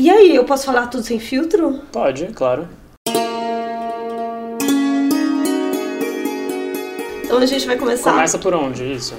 E 0.00 0.08
aí, 0.08 0.32
eu 0.32 0.44
posso 0.44 0.64
falar 0.64 0.86
tudo 0.86 1.02
sem 1.02 1.18
filtro? 1.18 1.80
Pode, 1.90 2.26
claro. 2.26 2.68
Então 7.24 7.38
a 7.38 7.44
gente 7.44 7.66
vai 7.66 7.76
começar. 7.76 8.12
Começa 8.12 8.38
por 8.38 8.54
onde, 8.54 8.84
isso? 8.84 9.16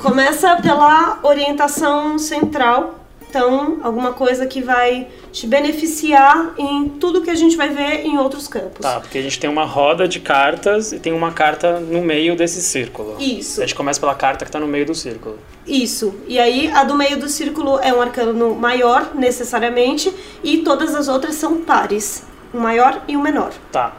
Começa 0.00 0.54
pela 0.62 1.18
orientação 1.24 2.16
central. 2.16 2.99
Então, 3.30 3.78
alguma 3.84 4.12
coisa 4.12 4.44
que 4.44 4.60
vai 4.60 5.06
te 5.30 5.46
beneficiar 5.46 6.52
em 6.58 6.88
tudo 6.88 7.22
que 7.22 7.30
a 7.30 7.34
gente 7.36 7.56
vai 7.56 7.68
ver 7.68 8.04
em 8.04 8.18
outros 8.18 8.48
campos. 8.48 8.80
Tá, 8.80 8.98
porque 8.98 9.18
a 9.18 9.22
gente 9.22 9.38
tem 9.38 9.48
uma 9.48 9.64
roda 9.64 10.08
de 10.08 10.18
cartas 10.18 10.90
e 10.92 10.98
tem 10.98 11.12
uma 11.12 11.30
carta 11.30 11.78
no 11.78 12.02
meio 12.02 12.34
desse 12.34 12.60
círculo. 12.60 13.16
Isso. 13.20 13.60
A 13.60 13.64
gente 13.64 13.76
começa 13.76 14.00
pela 14.00 14.16
carta 14.16 14.44
que 14.44 14.48
está 14.48 14.58
no 14.58 14.66
meio 14.66 14.84
do 14.84 14.96
círculo. 14.96 15.38
Isso. 15.64 16.12
E 16.26 16.40
aí, 16.40 16.72
a 16.74 16.82
do 16.82 16.96
meio 16.96 17.20
do 17.20 17.28
círculo 17.28 17.78
é 17.78 17.94
um 17.94 18.02
arcano 18.02 18.52
maior, 18.52 19.14
necessariamente, 19.14 20.12
e 20.42 20.58
todas 20.58 20.92
as 20.92 21.06
outras 21.06 21.36
são 21.36 21.58
pares. 21.58 22.24
Um 22.52 22.58
maior 22.58 23.04
e 23.06 23.16
um 23.16 23.22
menor. 23.22 23.52
Tá. 23.70 23.96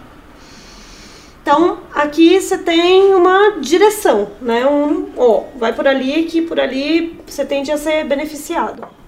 Então, 1.42 1.80
aqui 1.94 2.40
você 2.40 2.58
tem 2.58 3.16
uma 3.16 3.62
direção, 3.62 4.32
né? 4.42 4.68
Um, 4.68 5.10
ó, 5.16 5.46
vai 5.56 5.72
por 5.72 5.88
ali 5.88 6.24
que 6.24 6.42
por 6.42 6.60
ali 6.60 7.18
você 7.26 7.46
tende 7.46 7.72
a 7.72 7.78
ser 7.78 8.04
beneficiado. 8.04 9.00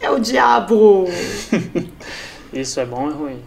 É 0.00 0.10
o 0.10 0.18
diabo. 0.18 1.04
Isso 2.52 2.80
é 2.80 2.86
bom 2.86 3.04
ou 3.04 3.10
é 3.10 3.14
ruim? 3.14 3.42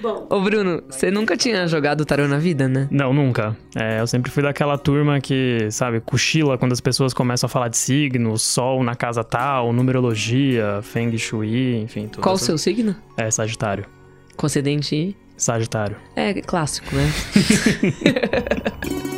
Bom, 0.00 0.26
Ô 0.28 0.40
Bruno, 0.40 0.82
você 0.90 1.10
nunca 1.10 1.36
tinha 1.36 1.66
jogado 1.66 2.04
tarô 2.04 2.26
na 2.26 2.38
vida, 2.38 2.68
né? 2.68 2.88
Não, 2.90 3.12
nunca. 3.12 3.56
É, 3.74 4.00
eu 4.00 4.06
sempre 4.06 4.30
fui 4.30 4.42
daquela 4.42 4.76
turma 4.76 5.20
que, 5.20 5.68
sabe, 5.70 6.00
cochila 6.00 6.58
quando 6.58 6.72
as 6.72 6.80
pessoas 6.80 7.14
começam 7.14 7.46
a 7.46 7.48
falar 7.48 7.68
de 7.68 7.76
signo, 7.76 8.36
sol 8.36 8.82
na 8.82 8.94
casa 8.94 9.22
tal, 9.22 9.72
numerologia, 9.72 10.80
feng 10.82 11.16
shui, 11.16 11.76
enfim, 11.76 12.08
tudo. 12.08 12.22
Qual 12.22 12.34
o 12.34 12.38
seu 12.38 12.58
signo? 12.58 12.94
É, 13.16 13.30
Sagitário. 13.30 13.86
Concedente. 14.36 15.16
Sagitário. 15.36 15.96
É 16.16 16.34
clássico, 16.34 16.94
né? 16.94 17.10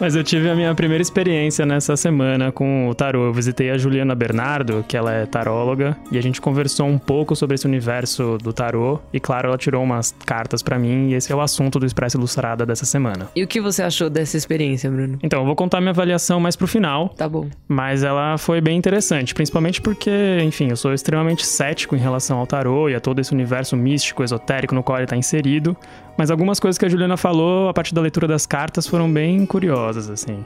Mas 0.00 0.16
eu 0.16 0.24
tive 0.24 0.48
a 0.48 0.54
minha 0.54 0.74
primeira 0.74 1.02
experiência 1.02 1.66
nessa 1.66 1.94
semana 1.94 2.50
com 2.50 2.88
o 2.88 2.94
tarô. 2.94 3.26
Eu 3.26 3.34
visitei 3.34 3.70
a 3.70 3.76
Juliana 3.76 4.14
Bernardo, 4.14 4.82
que 4.88 4.96
ela 4.96 5.12
é 5.12 5.26
taróloga, 5.26 5.94
e 6.10 6.16
a 6.16 6.22
gente 6.22 6.40
conversou 6.40 6.86
um 6.86 6.98
pouco 6.98 7.36
sobre 7.36 7.54
esse 7.56 7.66
universo 7.66 8.38
do 8.38 8.50
tarô. 8.50 8.98
E 9.12 9.20
claro, 9.20 9.48
ela 9.48 9.58
tirou 9.58 9.82
umas 9.82 10.14
cartas 10.24 10.62
pra 10.62 10.78
mim, 10.78 11.10
e 11.10 11.14
esse 11.14 11.30
é 11.30 11.36
o 11.36 11.40
assunto 11.42 11.78
do 11.78 11.84
Expresso 11.84 12.16
Ilustrada 12.16 12.64
dessa 12.64 12.86
semana. 12.86 13.28
E 13.36 13.44
o 13.44 13.46
que 13.46 13.60
você 13.60 13.82
achou 13.82 14.08
dessa 14.08 14.38
experiência, 14.38 14.90
Bruno? 14.90 15.18
Então, 15.22 15.40
eu 15.40 15.46
vou 15.46 15.54
contar 15.54 15.80
minha 15.82 15.90
avaliação 15.90 16.40
mais 16.40 16.56
pro 16.56 16.66
final, 16.66 17.10
Tá 17.10 17.28
bom. 17.28 17.48
mas 17.68 18.02
ela 18.02 18.38
foi 18.38 18.62
bem 18.62 18.78
interessante, 18.78 19.34
principalmente 19.34 19.82
porque, 19.82 20.38
enfim, 20.42 20.70
eu 20.70 20.76
sou 20.76 20.94
extremamente 20.94 21.44
cético 21.44 21.94
em 21.94 21.98
relação 21.98 22.38
ao 22.38 22.46
tarô 22.46 22.88
e 22.88 22.94
a 22.94 23.00
todo 23.00 23.20
esse 23.20 23.34
universo 23.34 23.76
místico, 23.76 24.24
esotérico 24.24 24.74
no 24.74 24.82
qual 24.82 24.96
ele 24.96 25.04
está 25.04 25.16
inserido. 25.16 25.76
Mas 26.16 26.30
algumas 26.30 26.60
coisas 26.60 26.78
que 26.78 26.84
a 26.84 26.88
Juliana 26.88 27.16
falou 27.16 27.68
a 27.68 27.74
partir 27.74 27.94
da 27.94 28.00
leitura 28.00 28.26
das 28.28 28.46
cartas 28.46 28.86
foram 28.86 29.10
bem 29.10 29.46
curiosas, 29.46 30.10
assim. 30.10 30.42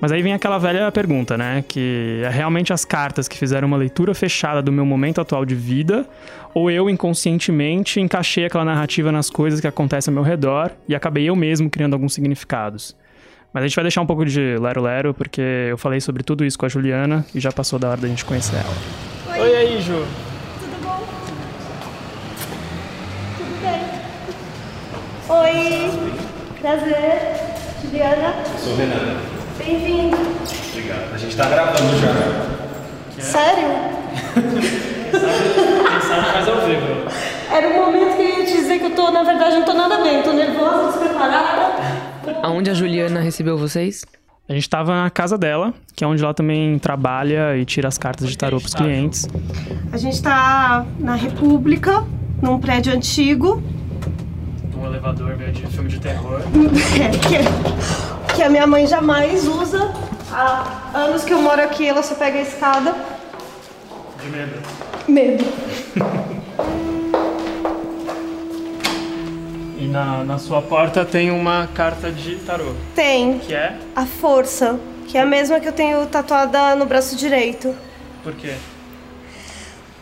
Mas 0.00 0.10
aí 0.12 0.22
vem 0.22 0.32
aquela 0.32 0.56
velha 0.56 0.90
pergunta, 0.90 1.36
né? 1.36 1.62
Que 1.68 2.22
é 2.24 2.30
realmente 2.30 2.72
as 2.72 2.84
cartas 2.84 3.28
que 3.28 3.36
fizeram 3.36 3.68
uma 3.68 3.76
leitura 3.76 4.14
fechada 4.14 4.62
do 4.62 4.72
meu 4.72 4.86
momento 4.86 5.20
atual 5.20 5.44
de 5.44 5.54
vida, 5.54 6.06
ou 6.54 6.70
eu 6.70 6.88
inconscientemente 6.88 8.00
encaixei 8.00 8.46
aquela 8.46 8.64
narrativa 8.64 9.12
nas 9.12 9.28
coisas 9.28 9.60
que 9.60 9.66
acontecem 9.66 10.10
ao 10.10 10.14
meu 10.14 10.22
redor 10.22 10.70
e 10.88 10.94
acabei 10.94 11.28
eu 11.28 11.36
mesmo 11.36 11.68
criando 11.68 11.92
alguns 11.92 12.14
significados. 12.14 12.96
Mas 13.52 13.64
a 13.64 13.66
gente 13.66 13.76
vai 13.76 13.84
deixar 13.84 14.00
um 14.00 14.06
pouco 14.06 14.24
de 14.24 14.56
lero-lero, 14.58 15.12
porque 15.12 15.42
eu 15.68 15.76
falei 15.76 16.00
sobre 16.00 16.22
tudo 16.22 16.44
isso 16.44 16.58
com 16.58 16.66
a 16.66 16.68
Juliana 16.68 17.26
e 17.34 17.40
já 17.40 17.52
passou 17.52 17.78
da 17.78 17.90
hora 17.90 18.00
da 18.00 18.08
gente 18.08 18.24
conhecer 18.24 18.56
ela. 18.56 19.38
Oi 19.38 19.54
aí, 19.54 19.82
Ju. 19.82 20.29
Oi, 25.32 25.90
prazer. 26.60 27.36
Juliana, 27.82 28.34
Sou 28.58 28.72
o 28.72 28.76
Renan. 28.76 29.16
bem-vindo. 29.58 30.16
Obrigado. 30.72 31.14
A 31.14 31.18
gente 31.18 31.36
tá 31.36 31.48
gravando 31.48 31.98
já. 31.98 33.22
Sério? 33.22 33.68
Quem 34.34 36.00
sabe 36.00 36.32
faz 36.32 36.48
ao 36.48 36.60
vivo. 36.66 37.08
Era 37.52 37.68
o 37.68 37.84
momento 37.86 38.16
que 38.16 38.22
eu 38.22 38.38
ia 38.40 38.44
te 38.44 38.52
dizer 38.54 38.78
que 38.80 38.86
eu 38.86 38.94
tô, 38.96 39.10
na 39.12 39.22
verdade, 39.22 39.56
não 39.56 39.64
tô 39.64 39.72
nada 39.74 40.02
bem. 40.02 40.20
Tô 40.22 40.32
nervosa, 40.32 40.88
despreparada. 40.98 41.74
Aonde 42.42 42.70
a 42.70 42.74
Juliana 42.74 43.20
recebeu 43.20 43.56
vocês? 43.56 44.04
A 44.48 44.52
gente 44.52 44.68
tava 44.68 45.04
na 45.04 45.10
casa 45.10 45.38
dela, 45.38 45.72
que 45.94 46.02
é 46.02 46.06
onde 46.08 46.24
ela 46.24 46.34
também 46.34 46.76
trabalha 46.80 47.56
e 47.56 47.64
tira 47.64 47.86
as 47.86 47.96
cartas 47.96 48.28
de 48.28 48.36
tarô 48.36 48.58
pros 48.58 48.74
clientes. 48.74 49.28
A 49.92 49.96
gente 49.96 50.20
tá 50.20 50.84
na 50.98 51.14
República, 51.14 52.04
num 52.42 52.58
prédio 52.58 52.92
antigo, 52.92 53.62
Um 54.80 54.86
elevador 54.86 55.36
meio 55.36 55.52
de 55.52 55.66
filme 55.66 55.88
de 55.88 56.00
terror. 56.00 56.40
é, 56.40 57.10
que, 58.30 58.34
que 58.34 58.42
a 58.42 58.48
minha 58.48 58.66
mãe 58.66 58.86
jamais 58.86 59.46
usa. 59.46 59.92
Há 60.32 60.90
anos 60.94 61.24
que 61.24 61.32
eu 61.32 61.42
moro 61.42 61.60
aqui, 61.60 61.86
ela 61.86 62.02
só 62.02 62.14
pega 62.14 62.38
a 62.38 62.42
escada. 62.42 62.94
De 64.22 64.28
medo. 64.28 64.62
Medo. 65.08 65.44
E 69.78 69.86
na, 69.86 70.24
na 70.24 70.38
sua 70.38 70.62
porta 70.62 71.04
tem 71.04 71.30
uma 71.30 71.66
carta 71.74 72.10
de 72.10 72.36
tarô. 72.36 72.72
Tem 72.94 73.38
Que 73.38 73.54
é? 73.54 73.76
a 73.96 74.06
força, 74.06 74.78
que 75.08 75.18
é 75.18 75.22
a 75.22 75.26
mesma 75.26 75.58
que 75.60 75.68
eu 75.68 75.72
tenho 75.72 76.06
tatuada 76.06 76.74
no 76.76 76.86
braço 76.86 77.16
direito. 77.16 77.74
Por 78.22 78.34
quê? 78.34 78.54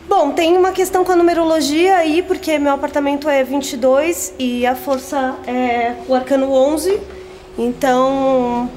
Bom, 0.09 0.31
tem 0.31 0.57
uma 0.57 0.71
questão 0.71 1.05
com 1.05 1.11
a 1.11 1.15
numerologia 1.15 1.97
aí, 1.97 2.23
porque 2.23 2.57
meu 2.57 2.73
apartamento 2.73 3.29
é 3.29 3.43
22 3.43 4.33
e 4.39 4.65
a 4.65 4.73
força 4.73 5.35
é 5.45 5.97
o 6.07 6.15
arcano 6.15 6.51
11. 6.51 6.99
Então, 7.55 8.67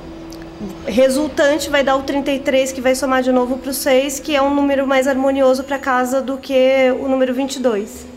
resultante 0.85 1.71
vai 1.71 1.83
dar 1.83 1.97
o 1.97 2.03
33, 2.03 2.71
que 2.73 2.83
vai 2.83 2.95
somar 2.95 3.23
de 3.23 3.33
novo 3.33 3.57
pro 3.57 3.73
6, 3.73 4.21
que 4.21 4.37
é 4.37 4.43
um 4.43 4.55
número 4.55 4.87
mais 4.87 5.09
harmonioso 5.09 5.65
para 5.65 5.79
casa 5.79 6.21
do 6.21 6.37
que 6.37 6.95
o 7.01 7.09
número 7.09 7.33
22. 7.33 8.12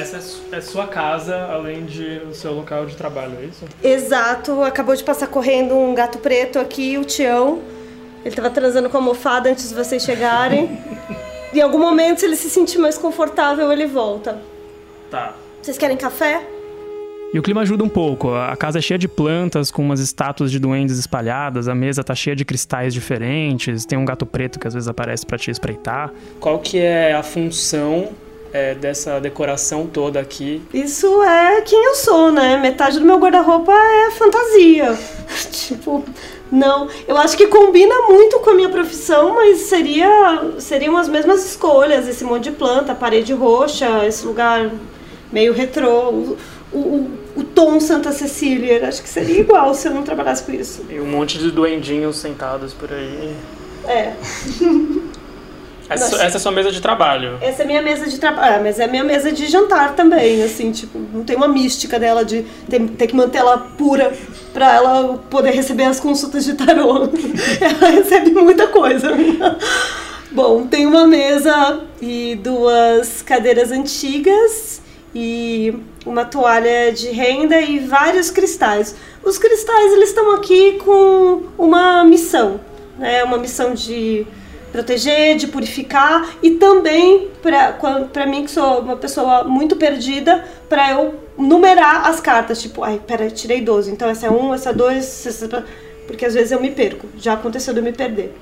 Essa 0.00 0.16
é 0.16 0.58
é 0.58 0.60
sua 0.60 0.86
casa, 0.86 1.46
além 1.46 1.84
de 1.84 2.22
o 2.28 2.34
seu 2.34 2.52
local 2.52 2.86
de 2.86 2.96
trabalho, 2.96 3.38
é 3.40 3.44
isso? 3.44 3.64
Exato, 3.82 4.62
acabou 4.62 4.94
de 4.94 5.04
passar 5.04 5.26
correndo 5.26 5.76
um 5.76 5.94
gato 5.94 6.18
preto 6.18 6.58
aqui, 6.58 6.98
o 6.98 7.04
Tião. 7.04 7.60
Ele 8.24 8.34
tava 8.34 8.50
transando 8.50 8.90
com 8.90 8.96
a 8.96 9.00
almofada 9.00 9.50
antes 9.50 9.68
de 9.68 9.74
vocês 9.74 10.02
chegarem. 10.02 10.78
em 11.54 11.60
algum 11.60 11.78
momento, 11.78 12.20
se 12.20 12.26
ele 12.26 12.36
se 12.36 12.50
sentir 12.50 12.78
mais 12.78 12.98
confortável, 12.98 13.72
ele 13.72 13.86
volta. 13.86 14.38
Tá. 15.10 15.34
Vocês 15.62 15.78
querem 15.78 15.96
café? 15.96 16.46
E 17.32 17.38
o 17.38 17.42
clima 17.42 17.60
ajuda 17.60 17.84
um 17.84 17.88
pouco. 17.88 18.34
A 18.34 18.56
casa 18.56 18.78
é 18.78 18.82
cheia 18.82 18.98
de 18.98 19.06
plantas, 19.06 19.70
com 19.70 19.82
umas 19.82 20.00
estátuas 20.00 20.50
de 20.50 20.58
duendes 20.58 20.98
espalhadas, 20.98 21.68
a 21.68 21.74
mesa 21.74 22.02
tá 22.02 22.14
cheia 22.14 22.34
de 22.34 22.44
cristais 22.44 22.92
diferentes, 22.92 23.86
tem 23.86 23.96
um 23.96 24.04
gato 24.04 24.26
preto 24.26 24.58
que 24.58 24.66
às 24.66 24.74
vezes 24.74 24.88
aparece 24.88 25.24
pra 25.24 25.38
te 25.38 25.50
espreitar. 25.50 26.12
Qual 26.40 26.58
que 26.58 26.78
é 26.78 27.14
a 27.14 27.22
função 27.22 28.08
é, 28.52 28.74
dessa 28.74 29.20
decoração 29.20 29.86
toda 29.86 30.18
aqui? 30.20 30.62
Isso 30.72 31.22
é 31.22 31.60
quem 31.62 31.84
eu 31.84 31.94
sou, 31.94 32.32
né? 32.32 32.56
Metade 32.58 32.98
do 32.98 33.04
meu 33.04 33.18
guarda-roupa 33.18 33.72
é 33.72 34.10
fantasia. 34.12 34.98
tipo, 35.52 36.04
não. 36.50 36.88
Eu 37.06 37.16
acho 37.16 37.36
que 37.36 37.46
combina 37.46 37.94
muito 38.08 38.40
com 38.40 38.50
a 38.50 38.54
minha 38.54 38.68
profissão, 38.68 39.34
mas 39.34 39.58
seria, 39.62 40.52
seriam 40.58 40.96
as 40.96 41.08
mesmas 41.08 41.44
escolhas. 41.44 42.08
Esse 42.08 42.24
monte 42.24 42.44
de 42.44 42.52
planta, 42.52 42.94
parede 42.94 43.32
roxa, 43.32 44.04
esse 44.06 44.26
lugar 44.26 44.70
meio 45.32 45.52
retrô. 45.52 46.10
O, 46.10 46.36
o, 46.72 46.78
o- 46.78 47.20
o 47.36 47.44
tom 47.44 47.78
Santa 47.78 48.10
Cecília. 48.10 48.88
Acho 48.88 49.00
que 49.02 49.08
seria 49.08 49.38
igual 49.40 49.72
se 49.72 49.86
eu 49.86 49.94
não 49.94 50.02
trabalhasse 50.02 50.42
com 50.42 50.52
isso. 50.52 50.84
E 50.90 50.98
um 51.00 51.06
monte 51.06 51.38
de 51.38 51.50
duendinhos 51.52 52.16
sentados 52.16 52.74
por 52.74 52.92
aí. 52.92 53.32
É. 53.86 54.12
Essa, 55.90 56.04
Nossa. 56.04 56.22
essa 56.22 56.36
é 56.36 56.38
a 56.38 56.40
sua 56.40 56.52
mesa 56.52 56.70
de 56.70 56.80
trabalho. 56.80 57.36
Essa 57.40 57.64
é 57.64 57.66
minha 57.66 57.82
mesa 57.82 58.06
de 58.08 58.16
trabalho. 58.16 58.54
Ah, 58.54 58.60
mas 58.62 58.78
é 58.78 58.84
a 58.84 58.88
minha 58.88 59.02
mesa 59.02 59.32
de 59.32 59.48
jantar 59.48 59.96
também, 59.96 60.40
assim, 60.40 60.70
tipo, 60.70 60.96
não 61.12 61.24
tem 61.24 61.34
uma 61.34 61.48
mística 61.48 61.98
dela 61.98 62.24
de 62.24 62.44
ter, 62.68 62.80
ter 62.90 63.08
que 63.08 63.16
manter 63.16 63.38
ela 63.38 63.58
pura 63.58 64.12
pra 64.52 64.72
ela 64.72 65.18
poder 65.28 65.50
receber 65.50 65.82
as 65.84 65.98
consultas 65.98 66.44
de 66.44 66.54
tarô. 66.54 67.08
ela 67.60 67.90
recebe 67.90 68.30
muita 68.30 68.68
coisa. 68.68 69.10
Bom, 70.30 70.64
tem 70.64 70.86
uma 70.86 71.08
mesa 71.08 71.80
e 72.00 72.38
duas 72.40 73.20
cadeiras 73.22 73.72
antigas 73.72 74.80
e 75.12 75.74
uma 76.06 76.24
toalha 76.24 76.92
de 76.92 77.08
renda 77.10 77.60
e 77.60 77.80
vários 77.80 78.30
cristais. 78.30 78.94
Os 79.24 79.38
cristais 79.38 79.92
eles 79.92 80.10
estão 80.10 80.32
aqui 80.36 80.78
com 80.84 81.42
uma 81.58 82.04
missão, 82.04 82.60
né? 82.96 83.24
Uma 83.24 83.38
missão 83.38 83.74
de 83.74 84.24
proteger, 84.72 85.36
de 85.36 85.48
purificar 85.48 86.36
e 86.42 86.52
também 86.52 87.28
para 87.40 88.26
mim 88.26 88.44
que 88.44 88.50
sou 88.50 88.80
uma 88.80 88.96
pessoa 88.96 89.44
muito 89.44 89.76
perdida, 89.76 90.44
para 90.68 90.92
eu 90.92 91.14
numerar 91.36 92.08
as 92.08 92.20
cartas, 92.20 92.60
tipo, 92.60 92.82
ai, 92.82 93.00
peraí, 93.04 93.30
tirei 93.30 93.60
12, 93.60 93.90
então 93.90 94.08
essa 94.08 94.26
é 94.26 94.30
1, 94.30 94.54
essa 94.54 94.70
é 94.70 94.72
2, 94.72 95.26
essa... 95.26 95.64
porque 96.06 96.24
às 96.24 96.34
vezes 96.34 96.52
eu 96.52 96.60
me 96.60 96.70
perco. 96.70 97.08
Já 97.16 97.34
aconteceu 97.34 97.72
de 97.72 97.80
eu 97.80 97.84
me 97.84 97.92
perder. 97.92 98.34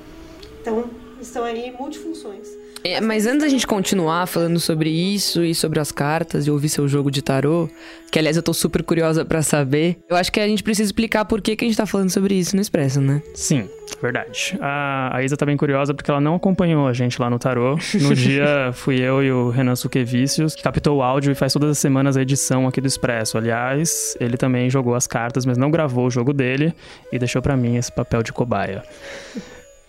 Então, 0.61 0.85
estão 1.21 1.43
aí 1.43 1.73
multifunções. 1.77 2.49
É, 2.83 3.01
mas 3.01 3.25
antes 3.25 3.41
da 3.41 3.49
gente 3.49 3.67
continuar 3.67 4.25
falando 4.27 4.59
sobre 4.59 4.89
isso 4.89 5.43
e 5.43 5.53
sobre 5.53 5.79
as 5.79 5.91
cartas 5.91 6.47
e 6.47 6.51
ouvir 6.51 6.69
seu 6.69 6.87
jogo 6.87 7.11
de 7.11 7.21
tarô, 7.21 7.69
que 8.11 8.17
aliás 8.17 8.37
eu 8.37 8.43
tô 8.43 8.53
super 8.53 8.83
curiosa 8.83 9.25
para 9.25 9.41
saber, 9.41 9.97
eu 10.09 10.15
acho 10.15 10.31
que 10.31 10.39
a 10.39 10.47
gente 10.47 10.63
precisa 10.63 10.85
explicar 10.85 11.25
por 11.25 11.41
que, 11.41 11.55
que 11.55 11.65
a 11.65 11.67
gente 11.67 11.77
tá 11.77 11.85
falando 11.85 12.09
sobre 12.09 12.35
isso 12.35 12.55
no 12.55 12.61
Expresso, 12.61 13.01
né? 13.01 13.21
Sim, 13.33 13.69
verdade. 14.01 14.57
A, 14.61 15.17
a 15.17 15.23
Isa 15.23 15.35
tá 15.35 15.45
bem 15.45 15.57
curiosa 15.57 15.93
porque 15.93 16.09
ela 16.09 16.21
não 16.21 16.35
acompanhou 16.35 16.87
a 16.87 16.93
gente 16.93 17.21
lá 17.21 17.29
no 17.29 17.37
tarô. 17.37 17.77
No 18.01 18.13
dia 18.15 18.71
fui 18.73 18.99
eu 18.99 19.23
e 19.23 19.31
o 19.31 19.49
Renan 19.49 19.75
Suquevicius, 19.75 20.55
que 20.55 20.63
captou 20.63 20.97
o 20.97 21.01
áudio 21.01 21.31
e 21.31 21.35
faz 21.35 21.53
todas 21.53 21.69
as 21.71 21.77
semanas 21.77 22.15
a 22.17 22.21
edição 22.21 22.67
aqui 22.67 22.79
do 22.79 22.87
Expresso. 22.87 23.37
Aliás, 23.37 24.15
ele 24.19 24.37
também 24.37 24.69
jogou 24.69 24.95
as 24.95 25.05
cartas, 25.05 25.45
mas 25.45 25.57
não 25.57 25.69
gravou 25.69 26.07
o 26.07 26.11
jogo 26.11 26.33
dele 26.33 26.73
e 27.11 27.19
deixou 27.19 27.41
para 27.41 27.55
mim 27.57 27.75
esse 27.75 27.91
papel 27.91 28.23
de 28.23 28.31
cobaia. 28.31 28.83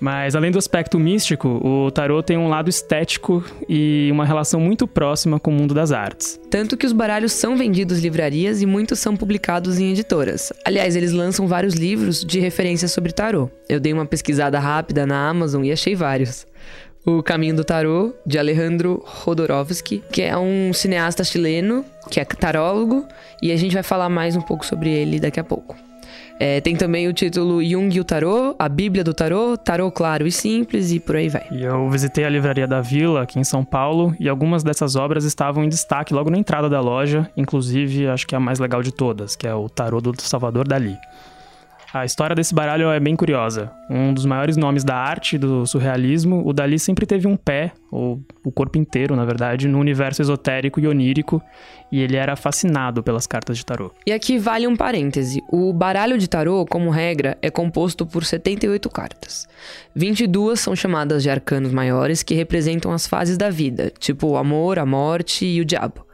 Mas 0.01 0.35
além 0.35 0.51
do 0.51 0.59
aspecto 0.59 0.99
místico, 0.99 1.49
o 1.49 1.91
tarô 1.91 2.23
tem 2.23 2.39
um 2.39 2.49
lado 2.49 2.71
estético 2.71 3.45
e 3.69 4.09
uma 4.11 4.25
relação 4.25 4.59
muito 4.59 4.87
próxima 4.87 5.39
com 5.39 5.51
o 5.51 5.55
mundo 5.55 5.75
das 5.75 5.93
artes. 5.93 6.41
Tanto 6.51 6.77
que 6.77 6.87
os 6.87 6.93
baralhos 6.93 7.33
são 7.33 7.57
vendidos 7.57 7.99
em 7.99 8.03
livrarias 8.03 8.63
e 8.63 8.67
muitos 8.67 8.99
são 8.99 9.15
publicados 9.17 9.79
em 9.79 9.91
editoras. 9.91 10.53
Aliás, 10.65 10.97
eles 10.97 11.13
lançam 11.13 11.47
vários 11.47 11.75
livros 11.75 12.25
de 12.25 12.41
referência 12.41 12.89
sobre 12.89 13.13
tarô. 13.13 13.51
Eu 13.69 13.79
dei 13.79 13.93
uma 13.93 14.07
pesquisada 14.07 14.59
rápida 14.59 15.07
na 15.07 15.29
Amazon 15.29 15.65
e 15.65 15.71
achei 15.71 15.95
vários. 15.95 16.47
O 17.05 17.23
Caminho 17.23 17.57
do 17.57 17.65
Tarô, 17.65 18.15
de 18.27 18.39
Alejandro 18.39 19.03
Rodorovsky, 19.07 20.03
que 20.13 20.21
é 20.21 20.37
um 20.37 20.71
cineasta 20.73 21.25
chileno, 21.25 21.83
que 22.11 22.21
é 22.21 22.25
tarólogo, 22.25 23.07
e 23.43 23.51
a 23.53 23.57
gente 23.57 23.73
vai 23.73 23.83
falar 23.83 24.11
mais 24.11 24.37
um 24.37 24.43
pouco 24.43 24.67
sobre 24.67 24.91
ele 24.91 25.19
daqui 25.19 25.41
a 25.41 25.45
pouco. 25.45 25.90
É, 26.43 26.59
tem 26.59 26.75
também 26.75 27.07
o 27.07 27.13
título 27.13 27.63
Jung 27.63 27.95
e 27.95 28.01
o 28.01 28.05
Tarô, 28.05 28.57
a 28.59 28.67
Bíblia 28.67 29.05
do 29.05 29.13
Tarô, 29.13 29.59
Tarô 29.59 29.93
Claro 29.93 30.27
e 30.27 30.33
Simples 30.33 30.91
e 30.91 30.99
por 30.99 31.17
aí 31.17 31.29
vai. 31.29 31.47
E 31.51 31.63
eu 31.63 31.91
visitei 31.91 32.25
a 32.25 32.31
Livraria 32.31 32.67
da 32.67 32.81
Vila, 32.81 33.21
aqui 33.21 33.39
em 33.39 33.45
São 33.45 33.63
Paulo, 33.63 34.17
e 34.19 34.27
algumas 34.27 34.63
dessas 34.63 34.97
obras 34.97 35.25
estavam 35.25 35.63
em 35.63 35.69
destaque 35.69 36.15
logo 36.15 36.31
na 36.31 36.39
entrada 36.39 36.67
da 36.67 36.81
loja, 36.81 37.29
inclusive 37.37 38.09
acho 38.09 38.27
que 38.27 38.35
é 38.35 38.39
a 38.39 38.41
mais 38.41 38.59
legal 38.59 38.83
de 38.83 38.91
todas, 38.91 39.37
que 39.37 39.47
é 39.47 39.55
o 39.55 39.69
Tarô 39.69 40.01
do 40.01 40.15
Salvador 40.23 40.67
Dali. 40.67 40.97
A 41.93 42.05
história 42.05 42.37
desse 42.37 42.55
baralho 42.55 42.89
é 42.89 43.01
bem 43.01 43.17
curiosa. 43.17 43.73
Um 43.91 44.15
dos 44.15 44.25
maiores 44.25 44.57
nomes 44.57 44.85
da 44.85 44.95
arte 44.95 45.37
do 45.37 45.67
surrealismo, 45.67 46.47
o 46.47 46.53
Dali 46.53 46.79
sempre 46.79 47.05
teve 47.05 47.27
um 47.27 47.37
pé, 47.37 47.73
ou 47.91 48.23
o 48.45 48.53
corpo 48.53 48.79
inteiro, 48.79 49.17
na 49.17 49.25
verdade, 49.25 49.67
no 49.67 49.81
universo 49.81 50.23
esotérico 50.23 50.79
e 50.79 50.87
onírico, 50.87 51.43
e 51.91 52.01
ele 52.01 52.17
era 52.17 52.37
fascinado 52.37 53.03
pelas 53.03 53.27
cartas 53.27 53.59
de 53.59 53.67
tarô. 53.67 53.91
E 54.07 54.13
aqui 54.13 54.39
vale 54.39 54.69
um 54.69 54.77
parêntese. 54.77 55.43
O 55.51 55.73
baralho 55.73 56.17
de 56.17 56.29
tarô, 56.29 56.65
como 56.65 56.91
regra, 56.91 57.37
é 57.43 57.51
composto 57.51 58.07
por 58.07 58.25
78 58.25 58.89
cartas. 58.89 59.49
22 59.93 60.61
são 60.61 60.77
chamadas 60.77 61.25
de 61.25 61.31
arcanos 61.31 61.73
maiores, 61.73 62.23
que 62.23 62.35
representam 62.35 62.93
as 62.93 63.09
fases 63.09 63.37
da 63.37 63.51
vida, 63.51 63.93
tipo 63.99 64.29
o 64.29 64.37
amor, 64.37 64.79
a 64.79 64.87
morte 64.87 65.45
e 65.45 65.61
o 65.61 65.65
diabo. 65.65 66.07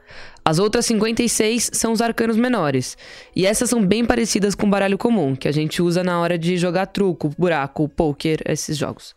As 0.49 0.61
outras 0.61 0.87
56 0.87 1.71
são 1.73 1.91
os 1.91 2.01
arcanos 2.01 2.37
menores. 2.37 2.97
E 3.35 3.45
essas 3.45 3.69
são 3.69 3.85
bem 3.85 4.05
parecidas 4.05 4.55
com 4.55 4.65
o 4.65 4.71
baralho 4.71 4.97
comum, 4.97 5.35
que 5.35 5.49
a 5.49 5.53
gente 5.53 5.83
usa 5.83 6.05
na 6.05 6.21
hora 6.21 6.39
de 6.39 6.57
jogar 6.57 6.87
truco, 6.87 7.33
buraco, 7.37 7.89
poker, 7.89 8.43
esses 8.47 8.77
jogos. 8.77 9.17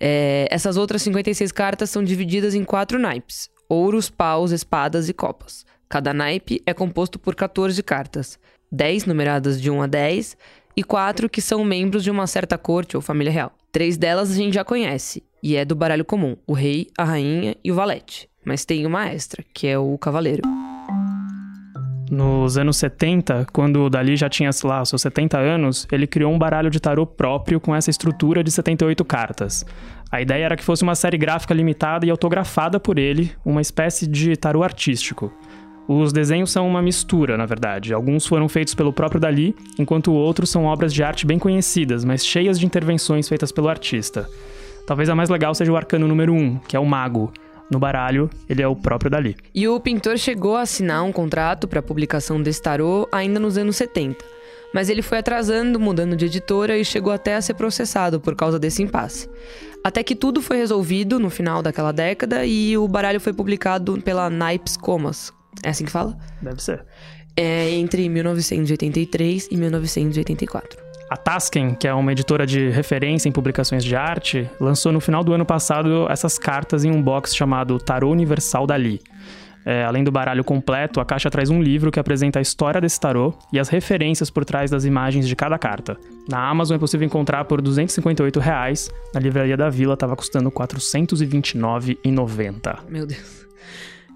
É, 0.00 0.48
essas 0.50 0.76
outras 0.76 1.00
56 1.02 1.52
cartas 1.52 1.90
são 1.90 2.02
divididas 2.02 2.56
em 2.56 2.64
quatro 2.64 2.98
naipes: 2.98 3.48
ouros, 3.68 4.10
paus, 4.10 4.50
espadas 4.50 5.08
e 5.08 5.12
copas. 5.12 5.64
Cada 5.88 6.12
naipe 6.12 6.60
é 6.66 6.74
composto 6.74 7.20
por 7.20 7.36
14 7.36 7.80
cartas, 7.80 8.36
10 8.72 9.04
numeradas 9.04 9.62
de 9.62 9.70
1 9.70 9.80
a 9.80 9.86
10 9.86 10.36
e 10.76 10.82
4 10.82 11.30
que 11.30 11.40
são 11.40 11.64
membros 11.64 12.02
de 12.02 12.10
uma 12.10 12.26
certa 12.26 12.58
corte 12.58 12.96
ou 12.96 13.00
família 13.00 13.32
real. 13.32 13.52
Três 13.70 13.96
delas 13.96 14.32
a 14.32 14.34
gente 14.34 14.54
já 14.54 14.64
conhece, 14.64 15.22
e 15.40 15.54
é 15.54 15.64
do 15.64 15.76
baralho 15.76 16.04
comum: 16.04 16.36
o 16.48 16.52
rei, 16.52 16.88
a 16.98 17.04
rainha 17.04 17.54
e 17.62 17.70
o 17.70 17.76
valete. 17.76 18.28
Mas 18.44 18.64
tem 18.64 18.86
uma 18.86 19.06
extra, 19.08 19.44
que 19.54 19.66
é 19.66 19.78
o 19.78 19.96
cavaleiro. 19.98 20.42
Nos 22.10 22.58
anos 22.58 22.76
70, 22.76 23.46
quando 23.52 23.82
o 23.84 23.90
Dali 23.90 24.14
já 24.14 24.28
tinha 24.28 24.50
lá 24.62 24.84
seus 24.84 25.02
70 25.02 25.38
anos, 25.38 25.86
ele 25.90 26.06
criou 26.06 26.32
um 26.32 26.38
baralho 26.38 26.70
de 26.70 26.78
tarô 26.78 27.06
próprio 27.06 27.58
com 27.58 27.74
essa 27.74 27.90
estrutura 27.90 28.44
de 28.44 28.50
78 28.50 29.04
cartas. 29.04 29.64
A 30.12 30.20
ideia 30.20 30.44
era 30.44 30.56
que 30.56 30.62
fosse 30.62 30.82
uma 30.82 30.94
série 30.94 31.16
gráfica 31.16 31.54
limitada 31.54 32.06
e 32.06 32.10
autografada 32.10 32.78
por 32.78 32.98
ele, 32.98 33.32
uma 33.44 33.60
espécie 33.60 34.06
de 34.06 34.36
tarô 34.36 34.62
artístico. 34.62 35.32
Os 35.88 36.12
desenhos 36.12 36.52
são 36.52 36.68
uma 36.68 36.80
mistura, 36.80 37.36
na 37.36 37.46
verdade. 37.46 37.92
Alguns 37.92 38.26
foram 38.26 38.48
feitos 38.48 38.74
pelo 38.74 38.92
próprio 38.92 39.20
Dali, 39.20 39.54
enquanto 39.78 40.12
outros 40.12 40.50
são 40.50 40.64
obras 40.64 40.94
de 40.94 41.02
arte 41.02 41.26
bem 41.26 41.38
conhecidas, 41.38 42.04
mas 42.04 42.24
cheias 42.24 42.60
de 42.60 42.64
intervenções 42.64 43.28
feitas 43.28 43.50
pelo 43.50 43.68
artista. 43.68 44.28
Talvez 44.86 45.08
a 45.08 45.14
mais 45.14 45.30
legal 45.30 45.54
seja 45.54 45.72
o 45.72 45.76
arcano 45.76 46.06
número 46.06 46.32
1, 46.32 46.58
que 46.68 46.76
é 46.76 46.80
o 46.80 46.86
Mago, 46.86 47.32
no 47.70 47.78
baralho, 47.78 48.28
ele 48.48 48.62
é 48.62 48.68
o 48.68 48.76
próprio 48.76 49.10
Dali. 49.10 49.36
E 49.54 49.66
o 49.66 49.80
pintor 49.80 50.18
chegou 50.18 50.56
a 50.56 50.62
assinar 50.62 51.02
um 51.02 51.12
contrato 51.12 51.66
para 51.66 51.80
a 51.80 51.82
publicação 51.82 52.42
desse 52.42 52.62
tarô 52.62 53.08
ainda 53.10 53.40
nos 53.40 53.56
anos 53.56 53.76
70. 53.76 54.24
Mas 54.72 54.88
ele 54.88 55.02
foi 55.02 55.18
atrasando, 55.18 55.78
mudando 55.78 56.16
de 56.16 56.26
editora 56.26 56.76
e 56.76 56.84
chegou 56.84 57.12
até 57.12 57.36
a 57.36 57.40
ser 57.40 57.54
processado 57.54 58.20
por 58.20 58.34
causa 58.34 58.58
desse 58.58 58.82
impasse. 58.82 59.28
Até 59.84 60.02
que 60.02 60.16
tudo 60.16 60.42
foi 60.42 60.56
resolvido 60.56 61.20
no 61.20 61.30
final 61.30 61.62
daquela 61.62 61.92
década 61.92 62.44
e 62.44 62.76
o 62.76 62.88
baralho 62.88 63.20
foi 63.20 63.32
publicado 63.32 64.00
pela 64.02 64.28
Naipes 64.28 64.76
Comas. 64.76 65.32
É 65.62 65.68
assim 65.68 65.84
que 65.84 65.92
fala? 65.92 66.18
Deve 66.42 66.62
ser. 66.62 66.84
É 67.36 67.70
entre 67.70 68.08
1983 68.08 69.48
e 69.50 69.56
1984. 69.56 70.83
A 71.14 71.16
Tasken, 71.16 71.74
que 71.76 71.86
é 71.86 71.94
uma 71.94 72.10
editora 72.10 72.44
de 72.44 72.70
referência 72.70 73.28
em 73.28 73.32
publicações 73.32 73.84
de 73.84 73.94
arte, 73.94 74.50
lançou 74.58 74.90
no 74.90 74.98
final 74.98 75.22
do 75.22 75.32
ano 75.32 75.46
passado 75.46 76.08
essas 76.10 76.40
cartas 76.40 76.84
em 76.84 76.90
um 76.90 77.00
box 77.00 77.36
chamado 77.36 77.78
Tarô 77.78 78.10
Universal 78.10 78.66
Dali. 78.66 79.00
É, 79.64 79.84
além 79.84 80.02
do 80.02 80.10
baralho 80.10 80.42
completo, 80.42 80.98
a 80.98 81.04
caixa 81.04 81.30
traz 81.30 81.50
um 81.50 81.62
livro 81.62 81.92
que 81.92 82.00
apresenta 82.00 82.40
a 82.40 82.42
história 82.42 82.80
desse 82.80 82.98
tarô 82.98 83.32
e 83.52 83.60
as 83.60 83.68
referências 83.68 84.28
por 84.28 84.44
trás 84.44 84.72
das 84.72 84.84
imagens 84.84 85.28
de 85.28 85.36
cada 85.36 85.56
carta. 85.56 85.96
Na 86.28 86.48
Amazon 86.48 86.74
é 86.74 86.80
possível 86.80 87.06
encontrar 87.06 87.44
por 87.44 87.62
258 87.62 88.40
reais, 88.40 88.90
na 89.14 89.20
livraria 89.20 89.56
da 89.56 89.70
Vila 89.70 89.94
estava 89.94 90.16
custando 90.16 90.48
R$ 90.48 90.54
429,90. 90.56 92.78
Meu 92.88 93.06
Deus. 93.06 93.46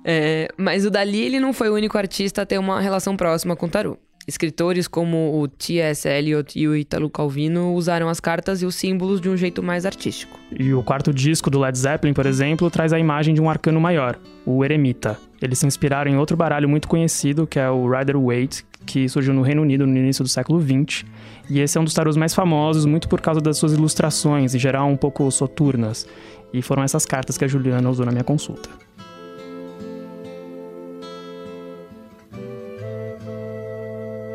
É, 0.04 0.48
mas 0.56 0.84
o 0.84 0.90
Dali 0.90 1.20
ele 1.20 1.38
não 1.38 1.52
foi 1.52 1.70
o 1.70 1.74
único 1.74 1.96
artista 1.96 2.42
a 2.42 2.46
ter 2.46 2.58
uma 2.58 2.80
relação 2.80 3.16
próxima 3.16 3.54
com 3.54 3.66
o 3.66 3.68
tarô. 3.68 3.96
Escritores 4.28 4.86
como 4.86 5.40
o 5.40 5.48
T.S. 5.48 6.06
Eliot 6.06 6.58
e 6.58 6.68
o 6.68 6.76
Italo 6.76 7.08
Calvino 7.08 7.72
usaram 7.72 8.10
as 8.10 8.20
cartas 8.20 8.60
e 8.60 8.66
os 8.66 8.74
símbolos 8.74 9.22
de 9.22 9.30
um 9.30 9.38
jeito 9.38 9.62
mais 9.62 9.86
artístico. 9.86 10.38
E 10.54 10.74
o 10.74 10.82
quarto 10.82 11.14
disco 11.14 11.48
do 11.48 11.58
Led 11.58 11.78
Zeppelin, 11.78 12.12
por 12.12 12.26
exemplo, 12.26 12.70
traz 12.70 12.92
a 12.92 12.98
imagem 12.98 13.32
de 13.32 13.40
um 13.40 13.48
arcano 13.48 13.80
maior, 13.80 14.18
o 14.44 14.62
Eremita. 14.62 15.18
Eles 15.40 15.58
se 15.58 15.66
inspiraram 15.66 16.10
em 16.10 16.18
outro 16.18 16.36
baralho 16.36 16.68
muito 16.68 16.88
conhecido, 16.88 17.46
que 17.46 17.58
é 17.58 17.70
o 17.70 17.90
Rider 17.90 18.20
Waite, 18.20 18.66
que 18.84 19.08
surgiu 19.08 19.32
no 19.32 19.40
Reino 19.40 19.62
Unido 19.62 19.86
no 19.86 19.96
início 19.96 20.22
do 20.22 20.28
século 20.28 20.60
XX. 20.60 21.06
E 21.48 21.60
esse 21.60 21.78
é 21.78 21.80
um 21.80 21.84
dos 21.84 21.94
tarôs 21.94 22.14
mais 22.14 22.34
famosos, 22.34 22.84
muito 22.84 23.08
por 23.08 23.22
causa 23.22 23.40
das 23.40 23.56
suas 23.56 23.72
ilustrações, 23.72 24.54
em 24.54 24.58
geral 24.58 24.90
um 24.90 24.96
pouco 24.96 25.30
soturnas. 25.30 26.06
E 26.52 26.60
foram 26.60 26.82
essas 26.82 27.06
cartas 27.06 27.38
que 27.38 27.46
a 27.46 27.48
Juliana 27.48 27.88
usou 27.88 28.04
na 28.04 28.12
minha 28.12 28.24
consulta. 28.24 28.68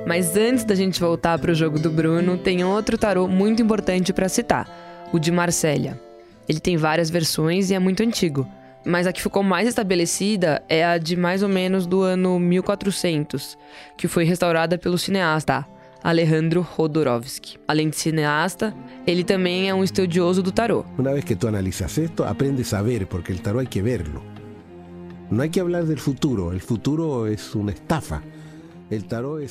Mas 0.05 0.35
antes 0.35 0.65
da 0.65 0.75
gente 0.75 0.99
voltar 0.99 1.39
para 1.39 1.51
o 1.51 1.55
jogo 1.55 1.79
do 1.79 1.89
Bruno, 1.89 2.37
tem 2.37 2.63
outro 2.63 2.97
tarô 2.97 3.27
muito 3.27 3.61
importante 3.61 4.11
para 4.11 4.27
citar, 4.27 5.09
o 5.13 5.19
de 5.19 5.31
Marsella. 5.31 5.97
Ele 6.47 6.59
tem 6.59 6.75
várias 6.75 7.09
versões 7.09 7.71
e 7.71 7.73
é 7.73 7.79
muito 7.79 8.03
antigo, 8.03 8.45
mas 8.85 9.07
a 9.07 9.13
que 9.13 9.21
ficou 9.21 9.41
mais 9.41 9.65
estabelecida 9.65 10.61
é 10.67 10.83
a 10.83 10.97
de 10.97 11.15
mais 11.15 11.41
ou 11.41 11.47
menos 11.47 11.87
do 11.87 12.01
ano 12.01 12.37
1400, 12.37 13.57
que 13.97 14.09
foi 14.09 14.25
restaurada 14.25 14.77
pelo 14.77 14.97
cineasta 14.97 15.65
Alejandro 16.03 16.61
Rodorovsky. 16.61 17.57
Além 17.65 17.89
de 17.89 17.95
cineasta, 17.95 18.75
ele 19.07 19.23
também 19.23 19.69
é 19.69 19.73
um 19.73 19.85
estudioso 19.85 20.43
do 20.43 20.51
tarô. 20.51 20.83
Uma 20.97 21.13
vez 21.13 21.23
que 21.23 21.33
tu 21.33 21.47
analisas 21.47 21.97
esto, 21.97 22.25
aprendes 22.25 22.73
a 22.73 22.81
ver, 22.81 23.05
porque 23.07 23.31
o 23.31 23.39
tarô 23.39 23.59
hay 23.59 23.67
que 23.67 23.81
verlo. 23.81 24.21
Não 25.31 25.41
hay 25.41 25.49
que 25.49 25.61
hablar 25.61 25.85
del 25.85 25.97
futuro, 25.97 26.51
el 26.51 26.59
futuro 26.59 27.25
es 27.25 27.55
una 27.55 27.71
estafa. 27.71 28.21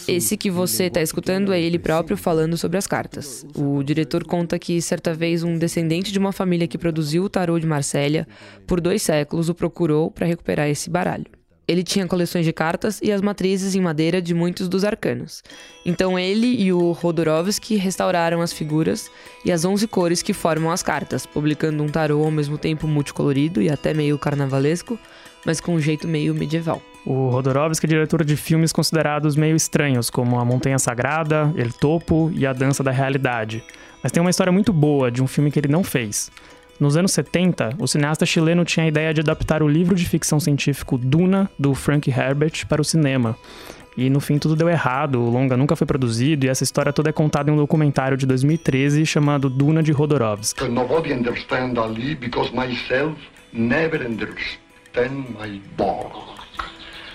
Esse 0.09 0.37
que 0.37 0.51
você 0.51 0.85
está 0.85 1.01
escutando 1.01 1.53
é 1.53 1.61
ele 1.61 1.79
próprio 1.79 2.17
falando 2.17 2.57
sobre 2.57 2.79
as 2.79 2.87
cartas. 2.87 3.45
O 3.57 3.83
diretor 3.83 4.25
conta 4.25 4.59
que 4.59 4.81
certa 4.81 5.15
vez 5.15 5.43
um 5.43 5.59
descendente 5.59 6.13
de 6.13 6.19
uma 6.19 6.33
família 6.33 6.69
que 6.69 6.79
produziu 6.79 7.25
o 7.25 7.29
tarô 7.29 7.59
de 7.59 7.67
Marsella 7.67 8.27
por 8.67 8.81
dois 8.81 9.03
séculos 9.03 9.49
o 9.49 9.55
procurou 9.55 10.11
para 10.11 10.27
recuperar 10.27 10.69
esse 10.69 10.89
baralho. 10.89 11.27
Ele 11.67 11.85
tinha 11.85 12.07
coleções 12.09 12.45
de 12.45 12.53
cartas 12.53 12.99
e 13.01 13.13
as 13.13 13.23
matrizes 13.23 13.75
em 13.75 13.81
madeira 13.81 14.21
de 14.21 14.35
muitos 14.35 14.69
dos 14.69 14.85
arcanos. 14.85 15.43
Então 15.87 16.19
ele 16.19 16.61
e 16.61 16.73
o 16.73 16.91
Rodorovsky 16.91 17.77
restauraram 17.77 18.41
as 18.41 18.53
figuras 18.53 19.09
e 19.45 19.53
as 19.53 19.65
11 19.65 19.87
cores 19.87 20.23
que 20.23 20.33
formam 20.33 20.73
as 20.73 20.83
cartas, 20.83 21.25
publicando 21.25 21.83
um 21.83 21.89
tarô 21.89 22.25
ao 22.25 22.31
mesmo 22.33 22.59
tempo 22.59 22.89
multicolorido 22.89 23.63
e 23.63 23.71
até 23.71 23.95
meio 23.95 24.19
carnavalesco, 24.19 24.99
mas 25.45 25.61
com 25.61 25.75
um 25.75 25.81
jeito 25.81 26.07
meio 26.07 26.35
medieval. 26.35 26.83
O 27.05 27.29
Rodorovsky 27.31 27.87
é 27.87 27.89
diretor 27.89 28.25
de 28.25 28.37
filmes 28.37 28.73
considerados 28.73 29.35
meio 29.35 29.57
estranhos, 29.57 30.09
como 30.09 30.39
A 30.39 30.45
Montanha 30.45 30.79
Sagrada, 30.79 31.53
El 31.57 31.73
Topo 31.73 32.31
e 32.35 32.47
A 32.47 32.53
Dança 32.53 32.83
da 32.83 32.91
Realidade. 32.91 33.65
Mas 34.03 34.13
tem 34.13 34.21
uma 34.21 34.31
história 34.31 34.53
muito 34.53 34.73
boa 34.73 35.11
de 35.11 35.23
um 35.23 35.27
filme 35.27 35.51
que 35.51 35.59
ele 35.59 35.69
não 35.69 35.83
fez. 35.83 36.31
Nos 36.79 36.97
anos 36.97 37.13
70, 37.13 37.77
o 37.79 37.87
cineasta 37.87 38.27
chileno 38.27 38.65
tinha 38.65 38.85
a 38.85 38.89
ideia 38.89 39.15
de 39.15 39.21
adaptar 39.21 39.63
o 39.63 39.69
livro 39.69 39.95
de 39.95 40.05
ficção 40.05 40.41
científico 40.41 40.99
Duna, 40.99 41.51
do 41.59 41.75
Frank 41.75 42.11
Herbert, 42.11 42.67
para 42.67 42.81
o 42.81 42.85
cinema. 42.85 43.37
E 43.97 44.09
no 44.09 44.21
fim 44.21 44.39
tudo 44.39 44.57
deu 44.57 44.69
errado, 44.69 45.21
o 45.21 45.29
longa 45.29 45.57
nunca 45.57 45.77
foi 45.77 45.87
produzido 45.87 46.47
e 46.47 46.49
essa 46.49 46.65
história 46.65 46.93
toda 46.93 47.11
é 47.11 47.13
contada 47.13 47.51
em 47.51 47.55
um 47.55 47.57
documentário 47.57 48.17
de 48.17 48.27
2013 48.27 49.05
chamado 49.05 49.51
Duna 49.51 49.83
de 49.83 49.93
Rodorovsky. 49.93 50.67
Nobody 50.69 51.13
understand 51.13 51.79
Ali 51.79 52.15
because 52.15 52.51
myself 52.55 53.17
never 53.53 54.05
understand 54.93 55.25
my 55.39 55.61
book. 55.77 56.13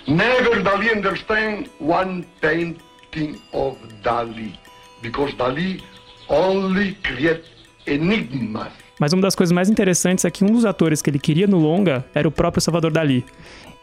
Never 0.07 0.63
Dali 0.63 0.91
understand 0.91 1.69
one 1.79 2.25
painting 2.41 3.39
of 3.53 3.77
Dali 4.03 4.57
because 5.01 5.35
Dali 5.35 5.81
only 6.29 6.95
create 7.03 7.43
enigmas. 7.85 8.71
Mas 8.99 9.13
uma 9.13 9.21
das 9.21 9.35
coisas 9.35 9.53
mais 9.53 9.69
interessantes 9.69 10.25
é 10.25 10.31
que 10.31 10.43
um 10.43 10.51
dos 10.51 10.65
atores 10.65 11.01
que 11.01 11.09
ele 11.09 11.19
queria 11.19 11.45
no 11.45 11.57
longa 11.57 12.03
era 12.15 12.27
o 12.27 12.31
próprio 12.31 12.61
Salvador 12.61 12.91
Dali. 12.91 13.23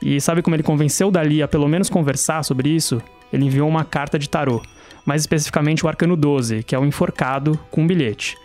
E 0.03 0.21
sabe 0.21 0.43
como 0.43 0.57
ele 0.57 0.63
convenceu 0.63 1.11
Dali 1.11 1.43
a 1.43 1.47
pelo 1.47 1.69
menos 1.69 1.89
conversar 1.89 2.43
sobre 2.43 2.69
isso? 2.69 3.01
Ele 3.33 3.45
enviou 3.45 3.69
uma 3.69 3.85
carta 3.85 4.19
de 4.19 4.29
tarô, 4.29 4.61
mais 5.07 5.23
especificamente 5.23 5.85
o 5.85 5.89
Arcano 5.89 6.17
12, 6.17 6.65
que 6.65 6.75
é 6.75 6.79
o 6.79 6.85
enforcado 6.85 7.59
com 7.71 7.83
um 7.83 7.87
bilhete, 7.87 8.37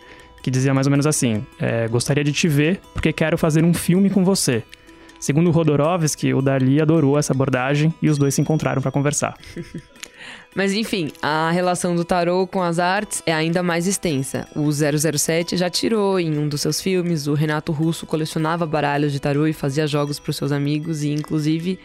que 0.42 0.50
dizia 0.50 0.72
mais 0.72 0.86
ou 0.86 0.90
menos 0.92 1.06
assim: 1.06 1.44
é, 1.58 1.88
Gostaria 1.88 2.22
de 2.22 2.32
te 2.32 2.46
ver 2.46 2.80
porque 2.92 3.12
quero 3.12 3.36
fazer 3.36 3.64
um 3.64 3.74
filme 3.74 4.08
com 4.08 4.24
você. 4.24 4.62
Segundo 5.20 5.50
Rodorovsky, 5.50 6.32
o 6.32 6.40
Dali 6.40 6.80
adorou 6.80 7.18
essa 7.18 7.34
abordagem 7.34 7.92
e 8.00 8.08
os 8.08 8.16
dois 8.16 8.34
se 8.34 8.40
encontraram 8.40 8.80
para 8.80 8.90
conversar. 8.90 9.36
Mas 10.54 10.72
enfim, 10.72 11.12
a 11.22 11.50
relação 11.50 11.94
do 11.94 12.04
tarô 12.04 12.46
com 12.46 12.60
as 12.62 12.78
artes 12.78 13.22
é 13.24 13.32
ainda 13.32 13.62
mais 13.62 13.86
extensa. 13.86 14.48
O 14.56 14.70
007 14.72 15.56
já 15.56 15.70
tirou 15.70 16.18
em 16.18 16.36
um 16.36 16.48
dos 16.48 16.60
seus 16.60 16.80
filmes, 16.80 17.28
o 17.28 17.34
Renato 17.34 17.70
Russo 17.70 18.04
colecionava 18.04 18.66
baralhos 18.66 19.12
de 19.12 19.20
tarô 19.20 19.46
e 19.46 19.52
fazia 19.52 19.86
jogos 19.86 20.18
para 20.18 20.30
os 20.30 20.36
seus 20.36 20.50
amigos 20.50 21.04
e 21.04 21.10
inclusive 21.10 21.78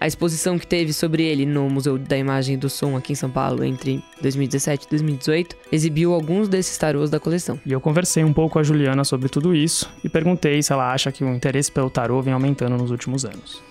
a 0.00 0.06
exposição 0.06 0.58
que 0.58 0.66
teve 0.66 0.94
sobre 0.94 1.22
ele 1.22 1.44
no 1.44 1.68
Museu 1.68 1.98
da 1.98 2.16
Imagem 2.16 2.54
e 2.54 2.58
do 2.58 2.70
Som 2.70 2.96
aqui 2.96 3.12
em 3.12 3.14
São 3.16 3.30
Paulo 3.30 3.62
entre 3.62 4.02
2017 4.22 4.86
e 4.86 4.90
2018 4.90 5.56
exibiu 5.70 6.14
alguns 6.14 6.48
desses 6.48 6.78
tarôs 6.78 7.10
da 7.10 7.20
coleção. 7.20 7.60
E 7.66 7.72
eu 7.72 7.80
conversei 7.82 8.24
um 8.24 8.32
pouco 8.32 8.54
com 8.54 8.58
a 8.58 8.62
Juliana 8.62 9.04
sobre 9.04 9.28
tudo 9.28 9.54
isso 9.54 9.90
e 10.02 10.08
perguntei 10.08 10.62
se 10.62 10.72
ela 10.72 10.90
acha 10.90 11.12
que 11.12 11.22
o 11.22 11.34
interesse 11.34 11.70
pelo 11.70 11.90
tarô 11.90 12.22
vem 12.22 12.32
aumentando 12.32 12.78
nos 12.78 12.90
últimos 12.90 13.26
anos. 13.26 13.62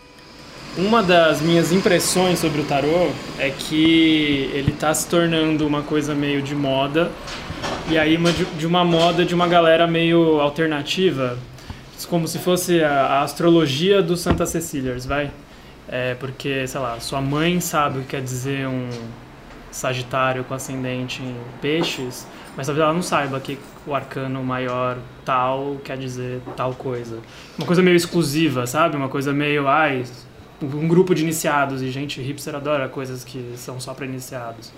Uma 0.77 1.01
das 1.01 1.41
minhas 1.41 1.71
impressões 1.71 2.37
sobre 2.37 2.61
o 2.61 2.63
tarô 2.63 3.09
é 3.39 3.49
que 3.49 4.51
ele 4.53 4.71
está 4.71 4.93
se 4.93 5.07
tornando 5.07 5.65
uma 5.65 5.81
coisa 5.81 6.13
meio 6.13 6.43
de 6.43 6.53
moda, 6.53 7.11
e 7.89 7.97
aí 7.97 8.15
uma, 8.15 8.31
de 8.31 8.67
uma 8.67 8.85
moda 8.85 9.25
de 9.25 9.33
uma 9.33 9.47
galera 9.47 9.87
meio 9.87 10.39
alternativa, 10.39 11.39
como 12.07 12.27
se 12.27 12.37
fosse 12.37 12.83
a, 12.83 12.91
a 12.91 13.21
astrologia 13.23 14.01
do 14.01 14.15
Santa 14.15 14.45
Cecilias, 14.45 15.07
vai? 15.07 15.31
É 15.91 16.13
porque, 16.15 16.67
sei 16.67 16.79
lá, 16.79 16.99
sua 16.99 17.19
mãe 17.19 17.59
sabe 17.59 17.99
o 17.99 18.01
que 18.03 18.09
quer 18.09 18.21
dizer 18.21 18.67
um 18.67 18.89
Sagitário 19.71 20.43
com 20.43 20.53
ascendente 20.53 21.21
em 21.21 21.35
peixes, 21.61 22.27
mas 22.57 22.65
talvez 22.65 22.83
ela 22.83 22.93
não 22.93 23.03
saiba 23.03 23.39
que 23.39 23.57
o 23.85 23.93
arcano 23.93 24.43
maior 24.43 24.97
tal 25.23 25.77
quer 25.83 25.97
dizer 25.97 26.41
tal 26.55 26.73
coisa. 26.73 27.19
Uma 27.57 27.67
coisa 27.67 27.81
meio 27.81 27.95
exclusiva, 27.95 28.65
sabe? 28.65 28.95
Uma 28.95 29.09
coisa 29.09 29.31
meio, 29.31 29.67
ai, 29.67 30.03
um 30.61 30.87
grupo 30.87 31.13
de 31.13 31.23
iniciados 31.23 31.81
e 31.81 31.89
gente 31.91 32.19
hipster 32.19 32.55
adora 32.55 32.89
coisas 32.89 33.23
que 33.23 33.53
são 33.55 33.79
só 33.79 33.93
para 33.93 34.05
iniciados. 34.05 34.71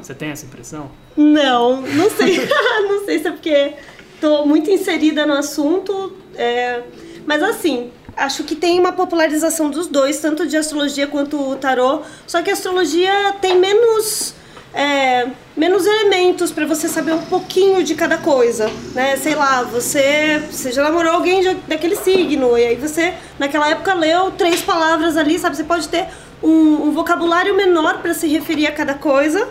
Você 0.00 0.14
tem 0.14 0.30
essa 0.30 0.46
impressão? 0.46 0.90
Não, 1.16 1.82
não 1.82 2.10
sei. 2.10 2.38
não 2.88 3.04
sei 3.04 3.18
se 3.18 3.28
é 3.28 3.32
porque 3.32 3.74
tô 4.20 4.46
muito 4.46 4.70
inserida 4.70 5.26
no 5.26 5.34
assunto. 5.34 6.16
É... 6.34 6.82
Mas 7.26 7.42
assim, 7.42 7.90
acho 8.20 8.44
que 8.44 8.54
tem 8.54 8.78
uma 8.78 8.92
popularização 8.92 9.70
dos 9.70 9.86
dois, 9.86 10.20
tanto 10.20 10.46
de 10.46 10.56
astrologia 10.56 11.06
quanto 11.06 11.50
o 11.50 11.56
tarô. 11.56 12.02
Só 12.26 12.42
que 12.42 12.50
a 12.50 12.52
astrologia 12.52 13.34
tem 13.40 13.58
menos 13.58 14.34
é, 14.72 15.26
menos 15.56 15.84
elementos 15.84 16.52
para 16.52 16.64
você 16.64 16.86
saber 16.86 17.12
um 17.12 17.24
pouquinho 17.24 17.82
de 17.82 17.94
cada 17.94 18.18
coisa, 18.18 18.70
né? 18.94 19.16
Sei 19.16 19.34
lá, 19.34 19.62
você, 19.62 20.40
você 20.50 20.70
já 20.70 20.82
namorou 20.82 21.12
alguém 21.12 21.40
de, 21.40 21.54
daquele 21.66 21.96
signo 21.96 22.56
e 22.56 22.64
aí 22.64 22.76
você 22.76 23.14
naquela 23.38 23.68
época 23.68 23.94
leu 23.94 24.30
três 24.30 24.60
palavras 24.62 25.16
ali, 25.16 25.38
sabe? 25.38 25.56
Você 25.56 25.64
pode 25.64 25.88
ter 25.88 26.06
um, 26.42 26.86
um 26.86 26.92
vocabulário 26.92 27.54
menor 27.56 27.98
para 27.98 28.14
se 28.14 28.28
referir 28.28 28.68
a 28.68 28.72
cada 28.72 28.94
coisa 28.94 29.48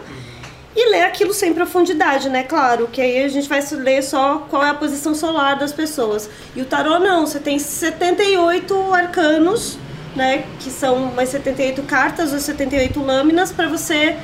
e 0.76 0.92
ler 0.92 1.04
aquilo 1.04 1.34
sem 1.34 1.54
profundidade, 1.54 2.30
né? 2.30 2.44
Claro, 2.44 2.88
que 2.88 3.02
aí 3.02 3.24
a 3.24 3.28
gente 3.28 3.50
vai 3.50 3.62
ler 3.72 4.04
só 4.04 4.46
qual 4.50 4.64
é 4.64 4.70
a 4.70 4.74
posição 4.74 5.16
solar 5.16 5.58
das 5.58 5.74
pessoas. 5.74 6.30
E 6.56 6.62
o 6.62 6.66
tarô 6.66 7.00
não, 7.00 7.26
você 7.26 7.40
tem 7.40 7.58
78 7.58 8.94
arcanos, 8.94 9.78
né? 10.16 10.46
Que 10.60 10.70
são 10.70 10.96
umas 10.96 11.30
78 11.30 11.82
cartas 11.84 12.34
ou 12.34 12.40
78 12.40 13.00
lâminas 13.02 13.52
para 13.52 13.68
você 13.68 14.18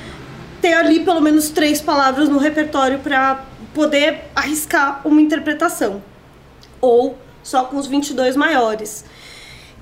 ter 0.61 0.73
ali 0.73 0.99
pelo 0.99 1.21
menos 1.21 1.49
três 1.49 1.81
palavras 1.81 2.29
no 2.29 2.37
repertório 2.37 2.99
para 2.99 3.43
poder 3.73 4.25
arriscar 4.35 5.01
uma 5.03 5.21
interpretação. 5.21 6.01
Ou 6.79 7.17
só 7.43 7.65
com 7.65 7.77
os 7.77 7.87
22 7.87 8.35
maiores. 8.35 9.05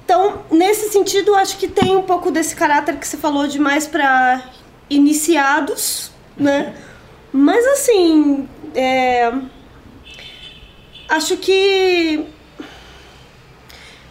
Então, 0.06 0.44
nesse 0.52 0.90
sentido, 0.92 1.34
acho 1.36 1.58
que 1.58 1.68
tem 1.68 1.96
um 1.96 2.02
pouco 2.04 2.30
desse 2.30 2.56
caráter 2.56 2.98
que 2.98 3.08
você 3.08 3.16
falou 3.16 3.48
de 3.48 3.58
mais 3.58 3.88
para 3.88 4.44
iniciados, 4.90 6.12
né? 6.38 6.76
Mas 7.32 7.66
assim, 7.66 8.48
é... 8.76 9.32
acho 11.10 11.38
que 11.38 12.26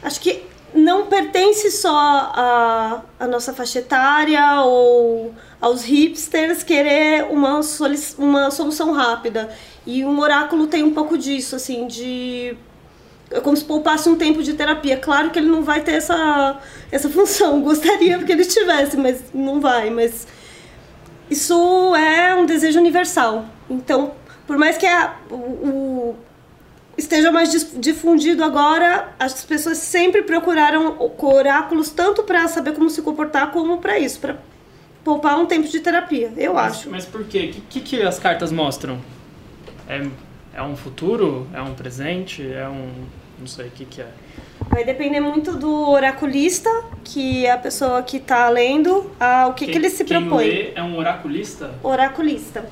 acho 0.02 0.21
que 0.21 0.45
não 0.75 1.07
pertence 1.07 1.71
só 1.71 1.91
à, 1.91 3.02
à 3.21 3.26
nossa 3.26 3.52
faixa 3.52 3.79
etária 3.79 4.62
ou 4.62 5.35
aos 5.61 5.85
hipsters 5.85 6.62
querer 6.62 7.25
uma, 7.31 7.61
uma 8.19 8.50
solução 8.50 8.93
rápida. 8.93 9.50
E 9.87 10.05
um 10.05 10.19
oráculo 10.19 10.67
tem 10.67 10.83
um 10.83 10.93
pouco 10.93 11.19
disso, 11.19 11.57
assim, 11.57 11.87
de. 11.87 12.57
É 13.31 13.41
como 13.41 13.57
se 13.57 13.64
poupasse 13.64 14.09
um 14.09 14.17
tempo 14.17 14.43
de 14.43 14.52
terapia. 14.55 14.97
Claro 14.97 15.31
que 15.31 15.38
ele 15.38 15.49
não 15.49 15.62
vai 15.62 15.83
ter 15.83 15.93
essa, 15.93 16.59
essa 16.91 17.09
função. 17.11 17.61
Gostaria 17.61 18.19
que 18.19 18.33
ele 18.33 18.45
tivesse, 18.45 18.97
mas 18.97 19.23
não 19.33 19.61
vai. 19.61 19.91
Mas 19.91 20.26
isso 21.33 21.95
é 21.97 22.35
um 22.35 22.47
desejo 22.47 22.79
universal. 22.79 23.47
Então, 23.69 24.12
por 24.47 24.57
mais 24.57 24.77
que 24.77 24.87
a, 24.87 25.17
o, 25.31 25.35
o 25.35 26.17
esteja 26.97 27.33
mais 27.33 27.51
difundido 27.77 28.45
agora, 28.45 29.12
as 29.19 29.45
pessoas 29.45 29.79
sempre 29.79 30.23
procuraram 30.23 30.97
oráculos 31.19 31.91
tanto 31.91 32.23
para 32.23 32.47
saber 32.49 32.75
como 32.75 32.91
se 32.91 33.03
comportar 33.03 33.51
como 33.51 33.79
para 33.79 33.99
isso, 33.99 34.21
para 34.21 34.37
poupar 35.03 35.39
um 35.39 35.47
tempo 35.47 35.67
de 35.67 35.81
terapia, 35.81 36.33
eu 36.37 36.55
mas, 36.55 36.73
acho. 36.73 36.91
Mas 36.91 37.05
por 37.05 37.25
quê? 37.25 37.55
O 37.57 37.61
que, 37.62 37.81
que 37.81 38.03
as 38.03 38.19
cartas 38.19 38.53
mostram? 38.53 39.01
É, 39.89 40.07
é 40.55 40.62
um 40.62 40.77
futuro? 40.77 41.47
É 41.53 41.61
um 41.61 41.75
presente? 41.75 42.47
É 42.47 42.69
um. 42.69 42.91
Não 43.43 43.49
sei 43.49 43.67
o 43.67 43.71
que, 43.73 43.85
que 43.85 44.01
é. 44.01 44.07
Vai 44.71 44.85
depender 44.85 45.19
muito 45.19 45.57
do 45.57 45.91
oraculista, 45.91 46.71
que 47.03 47.45
é 47.45 47.51
a 47.51 47.59
pessoa 47.59 48.01
que 48.05 48.19
está 48.19 48.49
lendo, 48.49 49.11
a, 49.19 49.49
o 49.49 49.53
que, 49.53 49.65
quem, 49.65 49.73
que 49.73 49.79
ele 49.79 49.91
se 49.91 50.05
quem 50.05 50.21
propõe. 50.21 50.47
Lê 50.47 50.73
é 50.77 50.81
um 50.81 50.97
oraculista? 50.97 51.75
Oraculista. 51.83 52.65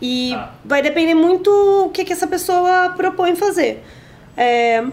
E 0.00 0.30
Tá. 0.32 0.54
vai 0.64 0.80
depender 0.80 1.14
muito 1.14 1.50
o 1.86 1.90
que, 1.90 2.04
que 2.04 2.12
essa 2.12 2.28
pessoa 2.28 2.90
propõe 2.96 3.34
fazer. 3.34 3.82
É, 4.36 4.84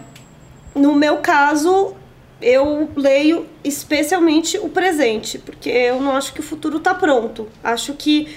no 0.74 0.96
meu 0.96 1.18
caso, 1.18 1.94
eu 2.42 2.90
leio 2.96 3.46
especialmente 3.64 4.58
o 4.58 4.70
presente, 4.70 5.38
porque 5.38 5.70
eu 5.70 6.02
não 6.02 6.16
acho 6.16 6.34
que 6.34 6.40
o 6.40 6.44
futuro 6.44 6.78
está 6.78 6.96
pronto. 6.96 7.48
Acho 7.64 7.94
que, 7.94 8.36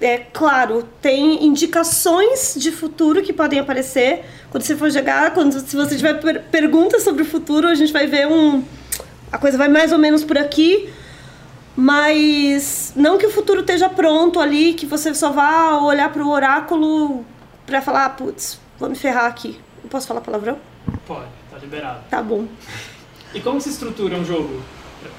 é 0.00 0.18
claro, 0.18 0.88
tem 1.02 1.44
indicações 1.44 2.54
de 2.56 2.70
futuro 2.70 3.22
que 3.22 3.32
podem 3.32 3.58
aparecer. 3.58 4.24
Quando 4.50 4.62
você 4.62 4.76
for 4.76 4.90
chegar, 4.90 5.32
quando, 5.34 5.58
se 5.58 5.74
você 5.74 5.96
tiver 5.96 6.14
per 6.20 6.42
perguntas 6.44 7.02
sobre 7.02 7.22
o 7.22 7.26
futuro, 7.26 7.66
a 7.66 7.74
gente 7.74 7.92
vai 7.92 8.06
ver 8.06 8.26
um. 8.26 8.62
A 9.32 9.38
coisa 9.38 9.58
vai 9.58 9.68
mais 9.68 9.92
ou 9.92 9.98
menos 9.98 10.22
por 10.24 10.38
aqui. 10.38 10.88
Mas 11.76 12.92
não 12.96 13.16
que 13.16 13.26
o 13.26 13.30
futuro 13.30 13.60
esteja 13.60 13.88
pronto 13.88 14.40
ali, 14.40 14.74
que 14.74 14.84
você 14.84 15.14
só 15.14 15.30
vá 15.30 15.78
olhar 15.78 16.12
para 16.12 16.24
o 16.24 16.28
oráculo 16.28 17.24
para 17.64 17.80
falar, 17.80 18.06
ah, 18.06 18.10
putz, 18.10 18.58
vou 18.78 18.88
me 18.88 18.96
ferrar 18.96 19.26
aqui. 19.26 19.60
Eu 19.84 19.88
posso 19.88 20.08
falar 20.08 20.20
palavrão? 20.20 20.58
Pode, 21.06 21.28
tá 21.50 21.56
liberado. 21.58 22.00
Tá 22.10 22.20
bom. 22.20 22.46
E 23.32 23.40
como 23.40 23.60
se 23.60 23.68
estrutura 23.68 24.16
um 24.16 24.24
jogo? 24.24 24.60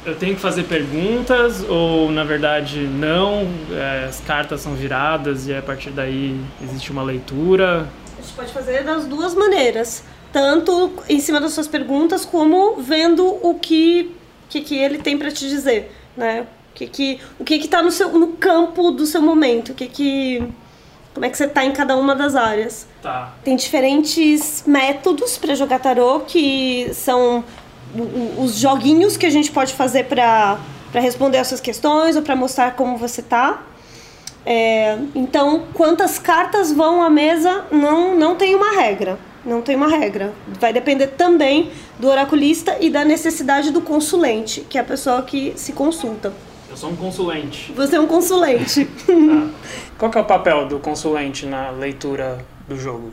Eu 0.06 0.16
tenho 0.16 0.36
que 0.36 0.42
fazer 0.42 0.64
perguntas 0.64 1.64
ou, 1.68 2.12
na 2.12 2.24
verdade, 2.24 2.80
não? 2.82 3.48
É, 3.72 4.06
as 4.10 4.20
cartas 4.20 4.62
são 4.62 4.74
viradas 4.74 5.48
e 5.48 5.54
a 5.54 5.62
partir 5.62 5.90
daí 5.92 6.40
existe 6.64 6.92
uma 6.92 7.04
leitura? 7.04 7.88
A 8.18 8.22
gente 8.22 8.34
pode 8.34 8.52
fazer 8.52 8.84
das 8.84 9.06
duas 9.06 9.34
maneiras. 9.36 10.04
Tanto 10.32 10.94
em 11.08 11.20
cima 11.20 11.42
das 11.42 11.54
suas 11.54 11.68
perguntas, 11.68 12.24
como 12.24 12.76
vendo 12.82 13.26
o 13.26 13.56
que 13.56 14.16
que, 14.48 14.62
que 14.62 14.76
ele 14.76 14.98
tem 14.98 15.18
para 15.18 15.32
te 15.32 15.48
dizer, 15.48 15.92
né? 16.18 16.48
O 16.72 16.76
que 16.76 16.88
que 16.88 17.22
o 17.40 17.44
que 17.44 17.60
que 17.60 17.68
tá 17.68 17.82
no 17.82 17.92
seu 17.92 18.10
no 18.10 18.30
campo 18.30 18.92
do 18.92 19.06
seu 19.06 19.22
momento, 19.22 19.72
o 19.72 19.76
que 19.76 19.88
que 19.88 20.54
como 21.14 21.26
é 21.26 21.30
que 21.30 21.38
você 21.38 21.48
tá 21.48 21.66
em 21.66 21.72
cada 21.72 21.98
uma 21.98 22.16
das 22.16 22.36
áreas. 22.36 22.88
Tá. 23.02 23.34
Tem 23.44 23.56
diferentes 23.56 24.64
métodos 24.66 25.38
para 25.38 25.56
jogar 25.56 25.80
tarô 25.80 26.22
que 26.22 26.92
são 26.94 27.44
os 28.38 28.58
joguinhos 28.58 29.18
que 29.18 29.26
a 29.26 29.30
gente 29.30 29.52
pode 29.52 29.74
fazer 29.74 30.06
para 30.06 30.60
responder 30.94 31.38
essas 31.38 31.60
questões 31.60 32.16
ou 32.16 32.22
para 32.22 32.36
mostrar 32.36 32.76
como 32.76 32.98
você 32.98 33.22
tá. 33.22 33.64
É, 34.46 34.98
então, 35.14 35.66
quantas 35.74 36.18
cartas 36.18 36.72
vão 36.72 37.04
à 37.04 37.10
mesa 37.10 37.66
não, 37.72 38.16
não 38.16 38.36
tem 38.36 38.56
uma 38.56 38.72
regra. 38.72 39.20
Não 39.46 39.62
tem 39.62 39.76
uma 39.76 39.88
regra. 39.88 40.34
Vai 40.60 40.74
depender 40.74 41.08
também 41.08 41.72
do 41.98 42.08
oraculista 42.08 42.78
e 42.80 42.90
da 42.90 43.06
necessidade 43.06 43.72
do 43.72 43.82
consulente, 43.82 44.62
que 44.62 44.78
é 44.78 44.82
a 44.82 44.84
pessoa 44.84 45.22
que 45.22 45.54
se 45.56 45.74
consulta. 45.74 46.34
Eu 46.70 46.78
sou 46.78 46.92
um 46.92 46.96
consulente. 46.96 47.72
Você 47.74 47.96
é 47.96 48.00
um 48.00 48.08
consulente. 48.08 48.88
Tá. 49.10 49.50
Qual 49.98 50.12
que 50.12 50.18
é 50.18 50.22
o 50.22 50.26
papel 50.26 50.68
do 50.68 50.80
consulente 50.80 51.46
na 51.46 51.72
leitura 51.72 52.46
do 52.68 52.78
jogo? 52.78 53.12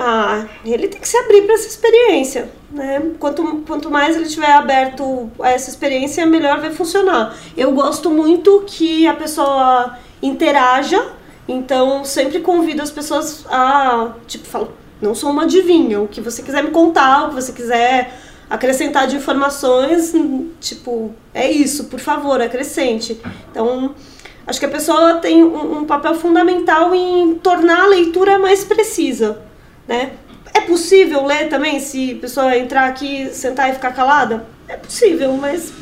Ah, 0.00 0.46
ele 0.64 0.86
tem 0.86 1.00
que 1.00 1.08
se 1.08 1.16
abrir 1.16 1.42
para 1.42 1.54
essa 1.54 1.66
experiência, 1.66 2.48
né? 2.70 3.02
Quanto, 3.18 3.64
quanto 3.66 3.90
mais 3.90 4.14
ele 4.14 4.26
estiver 4.26 4.52
aberto 4.52 5.28
a 5.40 5.50
essa 5.50 5.68
experiência, 5.68 6.24
melhor 6.24 6.60
vai 6.60 6.70
funcionar. 6.70 7.36
Eu 7.56 7.72
gosto 7.72 8.08
muito 8.08 8.62
que 8.64 9.08
a 9.08 9.14
pessoa 9.14 9.98
interaja, 10.22 11.04
então 11.48 12.04
sempre 12.04 12.38
convido 12.38 12.80
as 12.80 12.92
pessoas 12.92 13.44
a, 13.50 14.12
tipo, 14.28 14.46
falo, 14.46 14.72
não 15.02 15.16
sou 15.16 15.30
uma 15.30 15.42
adivinha, 15.42 16.00
o 16.00 16.06
que 16.06 16.20
você 16.20 16.44
quiser 16.44 16.62
me 16.62 16.70
contar, 16.70 17.24
o 17.24 17.28
que 17.30 17.34
você 17.34 17.52
quiser 17.52 18.16
acrescentar 18.48 19.08
de 19.08 19.16
informações, 19.16 20.14
tipo, 20.60 21.12
é 21.34 21.50
isso, 21.50 21.86
por 21.86 21.98
favor, 21.98 22.40
acrescente. 22.40 23.20
Então, 23.50 23.96
acho 24.46 24.60
que 24.60 24.66
a 24.66 24.70
pessoa 24.70 25.14
tem 25.14 25.42
um, 25.42 25.78
um 25.78 25.84
papel 25.84 26.14
fundamental 26.14 26.94
em 26.94 27.34
tornar 27.34 27.82
a 27.82 27.86
leitura 27.88 28.38
mais 28.38 28.62
precisa 28.62 29.47
né? 29.88 30.12
É 30.54 30.60
possível 30.60 31.24
ler 31.24 31.48
também 31.48 31.80
se 31.80 32.12
a 32.12 32.20
pessoa 32.20 32.56
entrar 32.56 32.86
aqui, 32.86 33.30
sentar 33.32 33.70
e 33.70 33.74
ficar 33.74 33.92
calada? 33.92 34.46
É 34.68 34.76
possível, 34.76 35.32
mas 35.32 35.72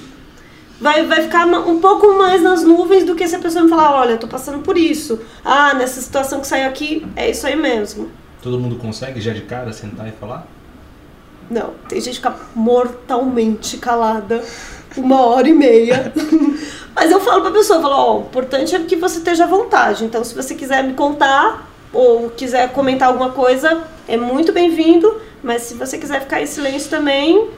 vai, 0.81 1.05
vai 1.05 1.23
ficar 1.23 1.47
um 1.47 1.81
pouco 1.81 2.17
mais 2.17 2.41
nas 2.41 2.63
nuvens 2.63 3.05
do 3.05 3.15
que 3.15 3.27
se 3.27 3.35
a 3.35 3.39
pessoa 3.39 3.65
me 3.65 3.71
falar, 3.71 3.95
olha, 3.95 4.13
eu 4.13 4.19
tô 4.19 4.29
passando 4.29 4.61
por 4.61 4.79
isso. 4.79 5.21
Ah, 5.45 5.75
nessa 5.75 6.01
situação 6.01 6.41
que 6.41 6.47
saiu 6.47 6.69
aqui, 6.69 7.07
é 7.17 7.31
isso 7.31 7.47
aí 7.47 7.57
mesmo. 7.57 8.11
Todo 8.41 8.59
mundo 8.61 8.77
consegue 8.77 9.21
já 9.21 9.33
de 9.33 9.43
cara 9.43 9.73
sentar 9.73 10.07
e 10.09 10.13
falar? 10.13 10.47
Não, 11.51 11.75
tem 11.89 12.01
gente 12.01 12.21
que 12.21 12.29
fica 12.29 12.37
mortalmente 12.55 13.79
calada 13.79 14.43
uma 14.97 15.21
hora 15.27 15.49
e 15.49 15.53
meia. 15.53 16.13
Mas 16.95 17.11
eu 17.11 17.21
falo 17.21 17.43
pra 17.43 17.51
pessoa, 17.51 17.81
falo, 17.81 17.95
ó, 17.95 18.13
oh, 18.13 18.19
o 18.19 18.21
importante 18.23 18.75
é 18.75 18.79
que 18.81 18.97
você 18.97 19.19
esteja 19.19 19.45
à 19.45 19.47
vontade. 19.47 20.05
Então, 20.05 20.25
se 20.25 20.35
você 20.35 20.55
quiser 20.55 20.83
me 20.83 20.95
contar, 20.95 21.71
ou 21.93 22.31
quiser 22.31 22.73
comentar 22.73 23.09
alguma 23.09 23.31
coisa, 23.31 23.85
é 24.09 24.17
muito 24.17 24.53
bem-vindo. 24.53 25.21
Mas 25.43 25.63
se 25.63 25.75
você 25.75 25.99
quiser 25.99 26.21
ficar 26.21 26.43
em 26.43 26.47
silêncio 26.47 26.91
também, 26.91 27.49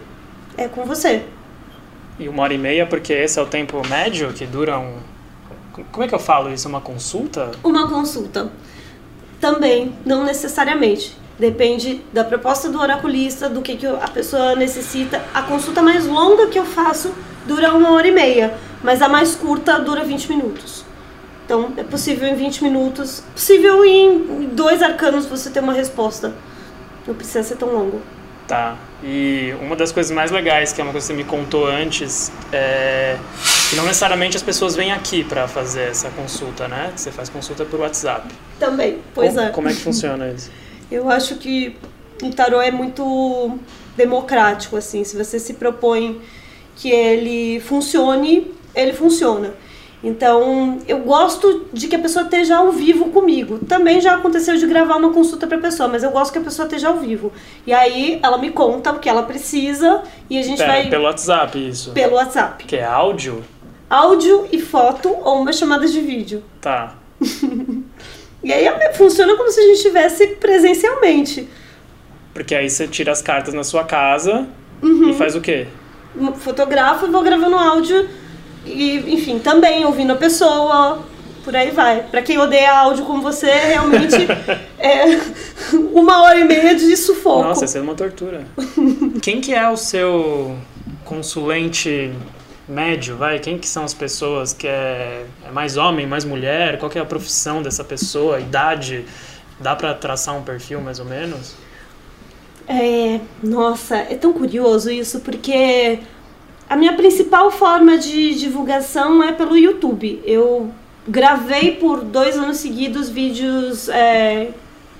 é 0.56 0.68
com 0.68 0.85
você. 0.85 1.23
E 2.18 2.28
uma 2.28 2.42
hora 2.42 2.52
e 2.52 2.58
meia, 2.58 2.85
porque 2.85 3.12
esse 3.12 3.38
é 3.38 3.42
o 3.42 3.47
tempo 3.47 3.80
médio 3.88 4.32
que 4.32 4.44
dura 4.44 4.78
um. 4.78 4.97
Como 5.92 6.04
é 6.04 6.08
que 6.08 6.14
eu 6.14 6.18
falo 6.18 6.52
isso? 6.52 6.68
Uma 6.68 6.80
consulta? 6.80 7.52
Uma 7.62 7.88
consulta. 7.88 8.50
Também, 9.40 9.94
não 10.04 10.25
necessariamente. 10.25 11.16
Depende 11.38 12.02
da 12.12 12.25
proposta 12.25 12.68
do 12.68 12.80
oraculista, 12.80 13.49
do 13.49 13.62
que, 13.62 13.76
que 13.76 13.87
a 13.87 14.08
pessoa 14.08 14.56
necessita. 14.56 15.25
A 15.32 15.42
consulta 15.42 15.80
mais 15.80 16.04
longa 16.04 16.49
que 16.49 16.58
eu 16.58 16.64
faço 16.64 17.14
dura 17.47 17.73
uma 17.73 17.92
hora 17.92 18.08
e 18.08 18.11
meia, 18.11 18.58
mas 18.82 19.00
a 19.00 19.08
mais 19.08 19.37
curta 19.37 19.78
dura 19.78 20.04
20 20.04 20.28
minutos. 20.28 20.85
Então, 21.48 21.72
é 21.78 21.82
possível 21.82 22.28
em 22.28 22.34
20 22.34 22.62
minutos, 22.62 23.22
possível 23.32 23.82
em 23.82 24.50
dois 24.52 24.82
arcanos 24.82 25.24
você 25.24 25.48
ter 25.48 25.60
uma 25.60 25.72
resposta. 25.72 26.34
Não 27.06 27.14
precisa 27.14 27.42
ser 27.42 27.56
tão 27.56 27.72
longo. 27.72 28.02
Tá. 28.46 28.76
E 29.02 29.54
uma 29.58 29.74
das 29.74 29.90
coisas 29.90 30.12
mais 30.12 30.30
legais, 30.30 30.74
que 30.74 30.80
é 30.82 30.84
uma 30.84 30.92
coisa 30.92 31.06
que 31.06 31.14
você 31.14 31.16
me 31.16 31.24
contou 31.24 31.66
antes, 31.66 32.30
é 32.52 33.16
que 33.70 33.76
não 33.76 33.87
necessariamente 33.87 34.37
as 34.37 34.42
pessoas 34.42 34.76
vêm 34.76 34.92
aqui 34.92 35.24
para 35.24 35.48
fazer 35.48 35.84
essa 35.88 36.11
consulta, 36.11 36.68
né? 36.68 36.92
Você 36.94 37.11
faz 37.11 37.30
consulta 37.30 37.64
por 37.64 37.80
WhatsApp. 37.80 38.28
Também, 38.61 38.98
pois 39.14 39.32
como, 39.32 39.46
é. 39.46 39.48
Como 39.50 39.68
é 39.70 39.72
que 39.72 39.80
funciona 39.80 40.28
isso? 40.28 40.50
Eu 40.92 41.08
acho 41.08 41.37
que 41.37 41.78
o 42.22 42.28
tarô 42.28 42.61
é 42.61 42.70
muito 42.70 43.58
democrático, 43.96 44.76
assim. 44.76 45.02
Se 45.02 45.16
você 45.16 45.38
se 45.38 45.54
propõe 45.54 46.20
que 46.76 46.90
ele 46.90 47.58
funcione, 47.61 48.52
ele 48.74 48.92
funciona. 48.92 49.54
Então, 50.02 50.78
eu 50.87 51.00
gosto 51.00 51.66
de 51.72 51.88
que 51.88 51.96
a 51.96 51.98
pessoa 51.98 52.24
esteja 52.24 52.58
ao 52.58 52.70
vivo 52.70 53.11
comigo. 53.11 53.58
Também 53.66 54.00
já 54.00 54.14
aconteceu 54.14 54.56
de 54.56 54.66
gravar 54.66 54.96
uma 54.96 55.12
consulta 55.12 55.46
para 55.46 55.58
a 55.58 55.61
pessoa, 55.61 55.88
mas 55.88 56.04
eu 56.04 56.11
gosto 56.11 56.32
que 56.32 56.38
a 56.38 56.42
pessoa 56.42 56.66
esteja 56.66 56.88
ao 56.88 56.98
vivo. 56.98 57.32
E 57.66 57.72
aí 57.72 58.20
ela 58.22 58.38
me 58.38 58.50
conta 58.50 58.92
o 58.92 59.00
que 59.00 59.08
ela 59.08 59.24
precisa 59.24 60.02
e 60.30 60.38
a 60.38 60.42
gente 60.42 60.58
Pera, 60.58 60.72
vai 60.72 60.88
pelo 60.88 61.04
WhatsApp 61.04 61.68
isso. 61.68 61.90
pelo 61.92 62.14
WhatsApp. 62.14 62.64
Que 62.64 62.76
é 62.76 62.84
áudio? 62.84 63.42
Áudio 63.90 64.46
e 64.52 64.61
foto 64.61 65.08
ou 65.08 65.40
uma 65.40 65.52
chamada 65.52 65.87
de 65.87 66.00
vídeo. 66.00 66.44
Tá. 66.61 66.94
E 68.42 68.52
aí 68.52 68.66
funciona 68.94 69.37
como 69.37 69.50
se 69.50 69.61
a 69.61 69.64
gente 69.64 69.76
estivesse 69.76 70.26
presencialmente. 70.37 71.48
Porque 72.32 72.54
aí 72.54 72.70
você 72.70 72.87
tira 72.87 73.11
as 73.11 73.20
cartas 73.20 73.52
na 73.52 73.64
sua 73.64 73.82
casa 73.82 74.46
e 74.82 75.12
faz 75.14 75.34
o 75.34 75.40
quê? 75.40 75.66
Fotografo 76.37 77.06
e 77.06 77.11
vou 77.11 77.22
gravando 77.22 77.56
áudio 77.56 78.08
e, 78.68 79.14
enfim, 79.14 79.38
também 79.38 79.85
ouvindo 79.85 80.12
a 80.12 80.16
pessoa, 80.16 81.02
por 81.44 81.54
aí 81.57 81.70
vai. 81.70 82.02
Pra 82.02 82.22
quem 82.22 82.38
odeia 82.38 82.72
áudio 82.72 83.04
como 83.04 83.22
você, 83.22 83.50
realmente 83.50 84.16
é 84.78 85.20
uma 85.72 86.22
hora 86.22 86.38
e 86.38 86.44
meia 86.44 86.74
de 86.74 86.96
sufoco. 86.96 87.42
Nossa, 87.42 87.64
isso 87.64 87.78
é 87.78 87.81
uma 87.81 87.94
tortura. 87.94 88.46
Quem 89.22 89.40
que 89.40 89.54
é 89.54 89.68
o 89.68 89.76
seu 89.76 90.57
consulente 91.04 92.12
médio, 92.68 93.16
vai? 93.16 93.38
Quem 93.38 93.59
que 93.59 93.66
são 93.66 93.85
as 93.85 93.94
pessoas 93.94 94.52
que 94.52 94.68
é, 94.68 95.24
é 95.46 95.50
mais 95.50 95.76
homem, 95.76 96.07
mais 96.07 96.24
mulher? 96.24 96.78
Qual 96.78 96.90
que 96.90 96.98
é 96.98 97.00
a 97.00 97.07
profissão 97.07 97.62
dessa 97.62 97.83
pessoa? 97.83 98.40
Idade? 98.40 99.07
Dá 99.59 99.74
pra 99.74 99.94
traçar 99.94 100.37
um 100.37 100.42
perfil 100.42 100.81
mais 100.81 101.00
ou 101.00 101.07
menos? 101.07 101.54
É, 102.68 103.18
nossa, 103.42 103.96
é 103.96 104.14
tão 104.14 104.33
curioso 104.35 104.90
isso, 104.90 105.20
porque 105.20 106.00
a 106.68 106.76
minha 106.76 106.92
principal 106.92 107.50
forma 107.50 107.96
de 107.96 108.35
divulgação 108.35 109.22
é 109.22 109.33
pelo 109.33 109.57
YouTube. 109.57 110.20
Eu 110.24 110.70
gravei 111.07 111.72
por 111.72 112.04
dois 112.04 112.37
anos 112.37 112.59
seguidos 112.59 113.09
vídeos, 113.09 113.88
é, 113.88 114.50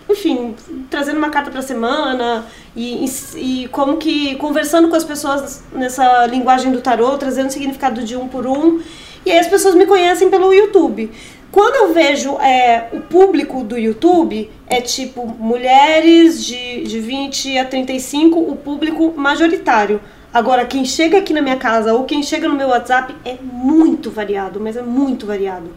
enfim, 0.09 0.54
trazendo 0.88 1.18
uma 1.18 1.28
carta 1.28 1.50
para 1.50 1.61
semana 1.61 2.46
e, 2.74 3.04
e, 3.04 3.64
e, 3.64 3.68
como 3.68 3.98
que 3.98 4.35
conversando 4.37 4.88
com 4.88 4.96
as 4.96 5.04
pessoas 5.04 5.62
nessa 5.70 6.26
linguagem 6.26 6.72
do 6.72 6.81
tarô, 6.81 7.18
trazendo 7.18 7.48
o 7.48 7.52
significado 7.52 8.02
de 8.02 8.16
um 8.16 8.26
por 8.28 8.46
um. 8.46 8.81
E 9.26 9.31
aí 9.31 9.38
as 9.38 9.48
pessoas 9.48 9.74
me 9.74 9.85
conhecem 9.85 10.31
pelo 10.31 10.54
YouTube. 10.54 11.11
Quando 11.52 11.76
eu 11.76 11.92
vejo 11.92 12.38
é, 12.38 12.88
o 12.92 13.00
público 13.00 13.62
do 13.62 13.78
YouTube, 13.78 14.50
é 14.66 14.81
tipo 14.81 15.26
mulheres 15.26 16.44
de, 16.44 16.85
de 16.85 17.00
20 17.00 17.59
a 17.59 17.64
35, 17.64 18.38
o 18.38 18.57
público 18.57 19.12
majoritário. 19.16 20.00
Agora, 20.32 20.66
quem 20.66 20.84
chega 20.84 21.18
aqui 21.18 21.32
na 21.32 21.40
minha 21.40 21.56
casa 21.56 21.94
ou 21.94 22.04
quem 22.04 22.22
chega 22.22 22.48
no 22.48 22.54
meu 22.54 22.68
WhatsApp 22.68 23.14
é 23.24 23.36
muito 23.40 24.10
variado, 24.10 24.60
mas 24.60 24.76
é 24.76 24.82
muito 24.82 25.26
variado. 25.26 25.70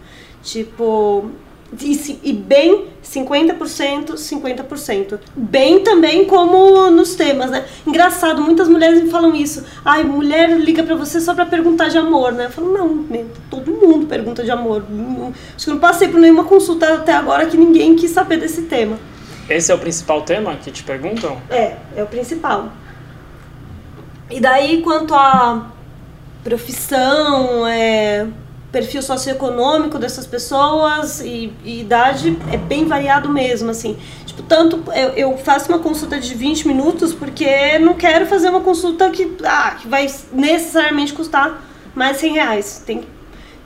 Tipo, 0.43 1.29
e, 1.79 2.19
e 2.23 2.33
bem 2.33 2.87
50%, 3.01 4.15
50%. 4.15 5.19
Bem 5.35 5.83
também 5.83 6.25
como 6.25 6.91
nos 6.91 7.15
temas, 7.15 7.49
né? 7.49 7.65
Engraçado, 7.87 8.41
muitas 8.41 8.67
mulheres 8.67 9.01
me 9.01 9.09
falam 9.09 9.33
isso. 9.33 9.63
Ai, 9.85 10.03
mulher 10.03 10.49
liga 10.59 10.83
pra 10.83 10.95
você 10.95 11.21
só 11.21 11.33
pra 11.33 11.45
perguntar 11.45 11.87
de 11.87 11.97
amor, 11.97 12.33
né? 12.33 12.45
Eu 12.45 12.49
falo, 12.49 12.73
não, 12.73 13.05
todo 13.49 13.71
mundo 13.71 14.05
pergunta 14.05 14.43
de 14.43 14.51
amor. 14.51 14.83
Acho 15.55 15.65
que 15.65 15.71
não 15.71 15.79
passei 15.79 16.09
por 16.09 16.19
nenhuma 16.19 16.43
consulta 16.43 16.95
até 16.95 17.13
agora 17.13 17.45
que 17.45 17.55
ninguém 17.55 17.95
quis 17.95 18.11
saber 18.11 18.37
desse 18.37 18.63
tema. 18.63 18.99
Esse 19.49 19.71
é 19.71 19.75
o 19.75 19.79
principal 19.79 20.21
tema 20.23 20.55
que 20.55 20.71
te 20.71 20.83
perguntam? 20.83 21.37
É, 21.49 21.77
é 21.95 22.03
o 22.03 22.07
principal. 22.07 22.71
E 24.32 24.39
daí, 24.39 24.82
quanto 24.82 25.13
à 25.13 25.72
profissão, 26.44 27.67
é, 27.67 28.28
perfil 28.72 29.02
socioeconômico 29.02 30.00
dessas 30.00 30.26
pessoas 30.26 31.20
e, 31.20 31.52
e, 31.63 31.82
idade, 31.82 32.38
é 32.52 32.58
bem 32.58 32.86
variado 32.86 33.30
mesmo, 33.30 33.70
assim. 33.70 33.98
Tipo, 34.26 34.44
tanto 34.44 34.84
eu, 34.94 35.10
eu, 35.10 35.38
faço 35.38 35.70
uma 35.70 35.80
consulta 35.80 36.20
de 36.20 36.34
20 36.34 36.67
minutos 36.67 37.13
porque 37.13 37.78
não 37.80 37.94
quero 37.94 38.26
fazer 38.26 38.50
uma 38.50 38.62
consulta 38.62 39.10
que, 39.10 39.38
ah, 39.44 39.76
que 39.80 39.88
vai 39.88 40.08
necessariamente 40.32 41.13
custar 41.13 41.62
mais 41.94 42.17
100 42.17 42.34
reais. 42.34 42.84
Tem 42.86 43.04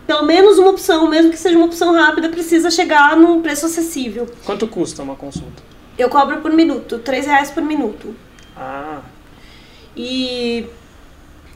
pelo 0.08 0.24
menos 0.24 0.58
uma 0.60 0.70
opção, 0.70 1.08
mesmo 1.08 1.32
que 1.32 1.38
seja 1.38 1.58
uma 1.58 1.66
opção 1.66 1.94
rápida, 1.94 2.30
precisa 2.30 2.70
chegar 2.70 3.16
num 3.18 3.42
preço 3.42 3.66
acessível. 3.66 4.28
Quanto 4.46 4.68
custa 4.68 5.02
uma 5.02 5.16
consulta? 5.16 5.64
Eu 5.98 6.10
cobro 6.10 6.42
por 6.42 6.52
minuto, 6.52 7.00
3 7.00 7.26
reais 7.26 7.52
por 7.52 7.64
minuto. 7.64 8.14
Ah, 8.56 9.02
e 9.96 10.66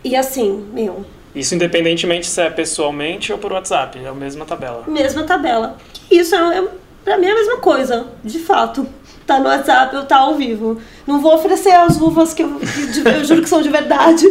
E 0.04 0.15
assim, 0.15 0.65
meu, 0.73 1.06
Isso 1.36 1.54
independentemente 1.56 2.25
se 2.28 2.41
é 2.41 2.49
pessoalmente 2.49 3.32
ou 3.34 3.38
por 3.38 3.52
WhatsApp, 3.52 3.99
é 4.04 4.08
a 4.08 4.13
mesma 4.13 4.45
tabela. 4.45 4.84
mesma 4.88 5.23
tabela. 5.23 5.78
Isso 6.10 6.34
é, 6.36 6.58
é 6.60 6.67
pra 7.04 7.17
mim 7.17 7.28
é 7.28 7.32
a 7.32 7.36
mesma 7.36 7.58
coisa, 7.58 8.08
de 8.23 8.39
fato. 8.39 8.88
Tá 9.28 9.38
no 9.39 9.45
WhatsApp 9.45 9.95
ou 9.95 10.04
tá 10.06 10.17
ao 10.17 10.36
vivo. 10.36 10.82
Não 11.06 11.19
vou 11.21 11.36
oferecer 11.36 11.69
as 11.71 11.97
luvas 11.99 12.34
que 12.34 12.41
eu, 12.43 12.60
que 12.60 13.08
eu 13.08 13.23
juro 13.23 13.41
que 13.43 13.49
são 13.49 13.62
de 13.62 13.69
verdade, 13.69 14.25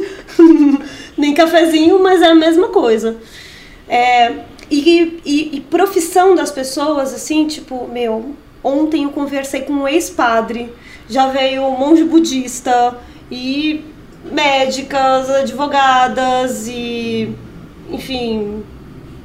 nem 1.16 1.35
cafezinho, 1.35 2.03
mas 2.03 2.21
é 2.21 2.27
a 2.27 2.35
mesma 2.35 2.68
coisa. 2.68 3.16
É, 3.88 4.33
e, 4.71 5.21
e- 5.25 5.51
e 5.57 5.61
profissão 5.61 6.35
das 6.35 6.51
pessoas, 6.51 7.14
assim, 7.14 7.47
tipo, 7.47 7.87
meu, 7.88 8.35
ontem 8.62 9.05
eu 9.05 9.11
conversei 9.11 9.61
com 9.62 9.73
um 9.73 9.88
ex-padre, 9.88 10.73
já 11.09 11.29
veio 11.29 11.62
um 11.64 11.79
monge 11.79 12.03
budista 12.05 12.97
e 13.31 13.85
médicas, 14.33 15.31
advogadas 15.31 16.67
e, 16.69 17.35
enfim, 17.91 18.62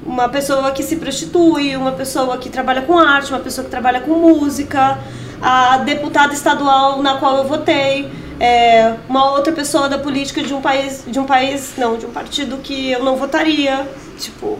uma 0.05 0.27
pessoa 0.29 0.71
que 0.71 0.83
se 0.83 0.97
prostitui, 0.97 1.75
uma 1.75 1.91
pessoa 1.93 2.37
que 2.37 2.49
trabalha 2.49 2.81
com 2.81 2.97
arte, 2.97 3.31
uma 3.31 3.39
pessoa 3.39 3.63
que 3.65 3.71
trabalha 3.71 4.01
com 4.01 4.11
música, 4.11 4.99
a 5.41 5.77
deputada 5.77 6.33
estadual 6.33 7.01
na 7.01 7.17
qual 7.17 7.37
eu 7.37 7.43
votei, 7.45 8.09
é, 8.39 8.95
uma 9.07 9.31
outra 9.31 9.53
pessoa 9.53 9.87
da 9.87 9.97
política 9.97 10.41
de 10.41 10.53
um 10.53 10.61
país, 10.61 11.03
de 11.07 11.19
um 11.19 11.25
país, 11.25 11.73
não, 11.77 11.97
de 11.97 12.05
um 12.05 12.11
partido 12.11 12.57
que 12.57 12.91
eu 12.91 13.03
não 13.03 13.15
votaria, 13.15 13.87
tipo, 14.17 14.59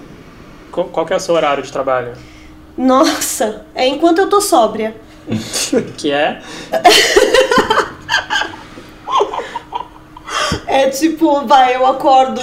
Qual, 0.72 0.88
qual 0.88 1.06
que 1.06 1.14
é 1.14 1.16
o 1.16 1.20
seu 1.20 1.36
horário 1.36 1.64
de 1.64 1.72
trabalho? 1.72 2.14
nossa, 2.78 3.66
é 3.76 3.88
enquanto 3.88 4.20
eu 4.20 4.30
tô 4.30 4.42
sóbria. 4.42 4.96
Que 5.98 6.12
é? 6.12 6.42
É 10.76 10.90
tipo, 10.90 11.46
vai, 11.46 11.76
eu 11.76 11.86
acordo 11.86 12.42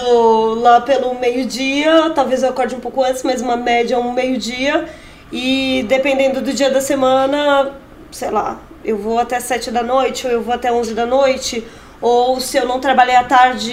lá 0.61 0.81
pelo 0.81 1.19
meio-dia, 1.19 2.13
talvez 2.15 2.45
eu 2.45 2.51
acorde 2.51 2.77
um 2.77 2.79
pouco 2.79 3.03
antes, 3.03 3.25
mas 3.25 3.43
uma 3.43 3.57
média 3.57 3.99
um 3.99 4.13
meio-dia. 4.13 4.89
E 5.33 5.85
dependendo 5.89 6.41
do 6.41 6.53
dia 6.53 6.71
da 6.71 6.81
semana, 6.81 7.73
sei 8.13 8.31
lá, 8.31 8.61
eu 8.85 8.97
vou 8.97 9.19
até 9.19 9.41
7 9.41 9.73
da 9.73 9.83
noite, 9.83 10.29
ou 10.29 10.33
eu 10.33 10.43
vou 10.43 10.55
até 10.55 10.73
11 10.73 10.95
da 10.95 11.05
noite. 11.05 11.67
Ou 12.01 12.39
se 12.41 12.57
eu 12.57 12.69
não 12.69 12.79
trabalhei 12.79 13.17
à 13.17 13.25
tarde 13.25 13.73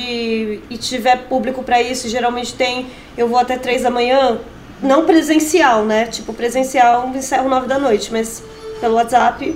e 0.68 0.78
tiver 0.80 1.28
público 1.28 1.62
pra 1.62 1.80
isso, 1.80 2.10
geralmente 2.10 2.56
tem, 2.56 2.88
eu 3.16 3.28
vou 3.28 3.38
até 3.38 3.60
3 3.60 3.84
da 3.84 3.92
manhã. 3.92 4.40
Não 4.82 5.06
presencial, 5.06 5.86
né? 5.86 6.08
Tipo, 6.08 6.34
presencial 6.34 7.08
encerro 7.14 7.48
9 7.48 7.68
da 7.68 7.78
noite, 7.78 8.12
mas 8.12 8.44
pelo 8.82 8.96
WhatsApp 8.96 9.56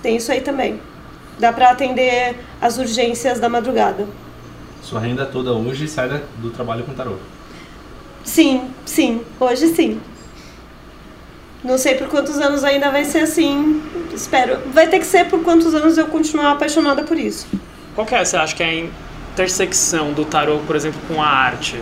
tem 0.00 0.14
isso 0.14 0.30
aí 0.30 0.40
também. 0.40 0.80
Dá 1.36 1.52
pra 1.52 1.70
atender 1.70 2.36
as 2.60 2.78
urgências 2.78 3.40
da 3.40 3.48
madrugada. 3.48 4.19
Sua 4.82 5.00
renda 5.00 5.26
toda 5.26 5.52
hoje 5.52 5.86
sai 5.88 6.08
da- 6.08 6.20
do 6.38 6.50
trabalho 6.50 6.84
com 6.84 6.92
tarô. 6.94 7.16
Sim, 8.24 8.70
sim, 8.84 9.22
hoje 9.38 9.68
sim. 9.68 10.00
Não 11.62 11.76
sei 11.76 11.94
por 11.94 12.08
quantos 12.08 12.38
anos 12.38 12.64
ainda 12.64 12.90
vai 12.90 13.04
ser 13.04 13.20
assim. 13.20 13.82
Espero. 14.14 14.58
Vai 14.72 14.88
ter 14.88 14.98
que 14.98 15.06
ser 15.06 15.26
por 15.28 15.42
quantos 15.42 15.74
anos 15.74 15.98
eu 15.98 16.06
continuar 16.06 16.52
apaixonada 16.52 17.02
por 17.02 17.18
isso. 17.18 17.46
Qual 17.94 18.06
que 18.06 18.14
é, 18.14 18.24
você 18.24 18.36
acha 18.36 18.54
que 18.56 18.62
é 18.62 18.66
a 18.66 18.74
intersecção 19.32 20.12
do 20.12 20.24
tarô, 20.24 20.58
por 20.66 20.74
exemplo, 20.74 21.00
com 21.06 21.22
a 21.22 21.26
arte? 21.26 21.80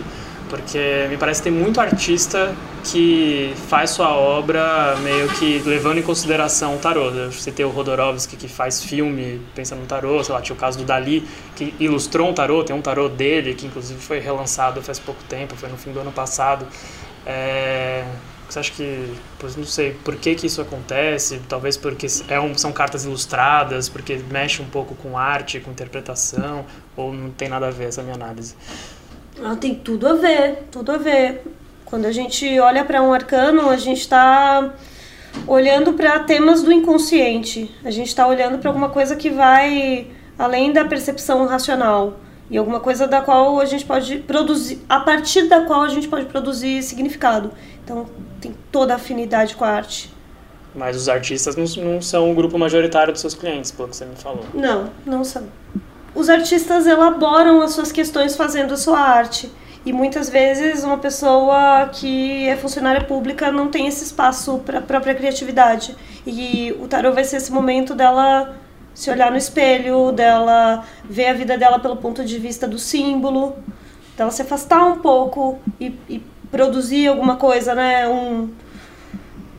Porque 0.48 1.06
me 1.10 1.16
parece 1.16 1.42
que 1.42 1.50
tem 1.50 1.58
muito 1.58 1.80
artista 1.80 2.54
que 2.84 3.52
faz 3.68 3.90
sua 3.90 4.10
obra 4.10 4.96
meio 5.02 5.28
que 5.28 5.58
levando 5.66 5.98
em 5.98 6.02
consideração 6.02 6.76
o 6.76 6.78
tarô. 6.78 7.10
Eu 7.10 7.30
citei 7.32 7.64
o 7.64 7.68
Rodorovsky 7.70 8.36
que 8.36 8.48
faz 8.48 8.82
filme 8.82 9.40
pensando 9.54 9.80
no 9.80 9.86
tarô, 9.86 10.22
sei 10.24 10.34
lá, 10.34 10.40
tinha 10.40 10.56
o 10.56 10.58
caso 10.58 10.78
do 10.78 10.84
Dali 10.84 11.26
que 11.54 11.74
ilustrou 11.78 12.28
um 12.30 12.34
tarô, 12.34 12.64
tem 12.64 12.74
um 12.74 12.82
tarô 12.82 13.08
dele 13.08 13.54
que 13.54 13.66
inclusive 13.66 14.00
foi 14.00 14.18
relançado 14.20 14.80
faz 14.82 14.98
pouco 14.98 15.22
tempo, 15.24 15.54
foi 15.56 15.68
no 15.68 15.76
fim 15.76 15.92
do 15.92 16.00
ano 16.00 16.12
passado. 16.12 16.66
É, 17.26 18.04
Você 18.48 18.58
acha 18.60 18.72
que, 18.72 19.12
não 19.56 19.64
sei, 19.64 19.92
por 19.92 20.16
que 20.16 20.34
que 20.34 20.46
isso 20.46 20.62
acontece? 20.62 21.40
Talvez 21.48 21.76
porque 21.76 22.06
é 22.28 22.40
um, 22.40 22.56
são 22.56 22.72
cartas 22.72 23.04
ilustradas, 23.04 23.88
porque 23.90 24.16
mexe 24.30 24.62
um 24.62 24.68
pouco 24.68 24.94
com 24.94 25.18
arte, 25.18 25.60
com 25.60 25.70
interpretação, 25.70 26.64
ou 26.96 27.12
não 27.12 27.30
tem 27.30 27.48
nada 27.48 27.68
a 27.68 27.70
ver 27.70 27.88
essa 27.88 28.02
minha 28.02 28.14
análise? 28.14 28.54
Ela 29.38 29.56
tem 29.56 29.74
tudo 29.74 30.08
a 30.08 30.14
ver, 30.14 30.64
tudo 30.70 30.92
a 30.92 30.98
ver. 30.98 31.42
Quando 31.84 32.04
a 32.04 32.12
gente 32.12 32.58
olha 32.60 32.84
para 32.84 33.02
um 33.02 33.12
arcano, 33.12 33.70
a 33.70 33.76
gente 33.76 34.00
está 34.00 34.74
olhando 35.46 35.92
para 35.92 36.18
temas 36.20 36.62
do 36.62 36.72
inconsciente. 36.72 37.74
A 37.84 37.90
gente 37.90 38.08
está 38.08 38.26
olhando 38.26 38.58
para 38.58 38.68
alguma 38.68 38.88
coisa 38.88 39.16
que 39.16 39.30
vai 39.30 40.08
além 40.38 40.72
da 40.72 40.84
percepção 40.84 41.46
racional 41.46 42.18
e 42.50 42.56
alguma 42.56 42.80
coisa 42.80 43.06
da 43.06 43.20
qual 43.20 43.60
a 43.60 43.64
gente 43.64 43.84
pode 43.84 44.18
produzir, 44.18 44.80
a 44.88 45.00
partir 45.00 45.48
da 45.48 45.62
qual 45.62 45.82
a 45.82 45.88
gente 45.88 46.08
pode 46.08 46.26
produzir 46.26 46.82
significado. 46.82 47.50
Então 47.84 48.06
tem 48.40 48.54
toda 48.72 48.94
a 48.94 48.96
afinidade 48.96 49.54
com 49.54 49.64
a 49.64 49.68
arte. 49.68 50.12
Mas 50.74 50.96
os 50.96 51.08
artistas 51.08 51.56
não, 51.56 51.84
não 51.84 52.02
são 52.02 52.30
o 52.30 52.34
grupo 52.34 52.58
majoritário 52.58 53.12
dos 53.12 53.20
seus 53.20 53.34
clientes, 53.34 53.70
pelo 53.70 53.88
que 53.88 53.96
você 53.96 54.04
me 54.04 54.16
falou. 54.16 54.44
Não, 54.54 54.90
não 55.04 55.24
são. 55.24 55.44
Os 56.14 56.28
artistas 56.28 56.86
elaboram 56.86 57.60
as 57.60 57.72
suas 57.72 57.92
questões 57.92 58.36
fazendo 58.36 58.74
a 58.74 58.76
sua 58.76 58.98
arte. 58.98 59.50
E 59.84 59.92
muitas 59.92 60.28
vezes 60.28 60.84
uma 60.84 60.98
pessoa 60.98 61.88
que 61.92 62.46
é 62.48 62.56
funcionária 62.56 63.04
pública 63.04 63.52
não 63.52 63.68
tem 63.68 63.86
esse 63.86 64.04
espaço 64.04 64.58
para 64.58 64.78
a 64.78 64.82
própria 64.82 65.14
criatividade. 65.14 65.96
E 66.26 66.74
o 66.80 66.88
tarô 66.88 67.12
vai 67.12 67.24
ser 67.24 67.36
esse 67.36 67.52
momento 67.52 67.94
dela 67.94 68.56
se 68.92 69.10
olhar 69.10 69.30
no 69.30 69.36
espelho, 69.36 70.10
dela 70.10 70.84
ver 71.04 71.26
a 71.26 71.32
vida 71.32 71.56
dela 71.56 71.78
pelo 71.78 71.96
ponto 71.96 72.24
de 72.24 72.38
vista 72.38 72.66
do 72.66 72.78
símbolo, 72.78 73.56
dela 74.16 74.30
se 74.30 74.42
afastar 74.42 74.84
um 74.84 74.98
pouco 74.98 75.58
e, 75.80 75.94
e 76.08 76.22
produzir 76.50 77.06
alguma 77.06 77.36
coisa, 77.36 77.74
né? 77.74 78.08
Um, 78.08 78.50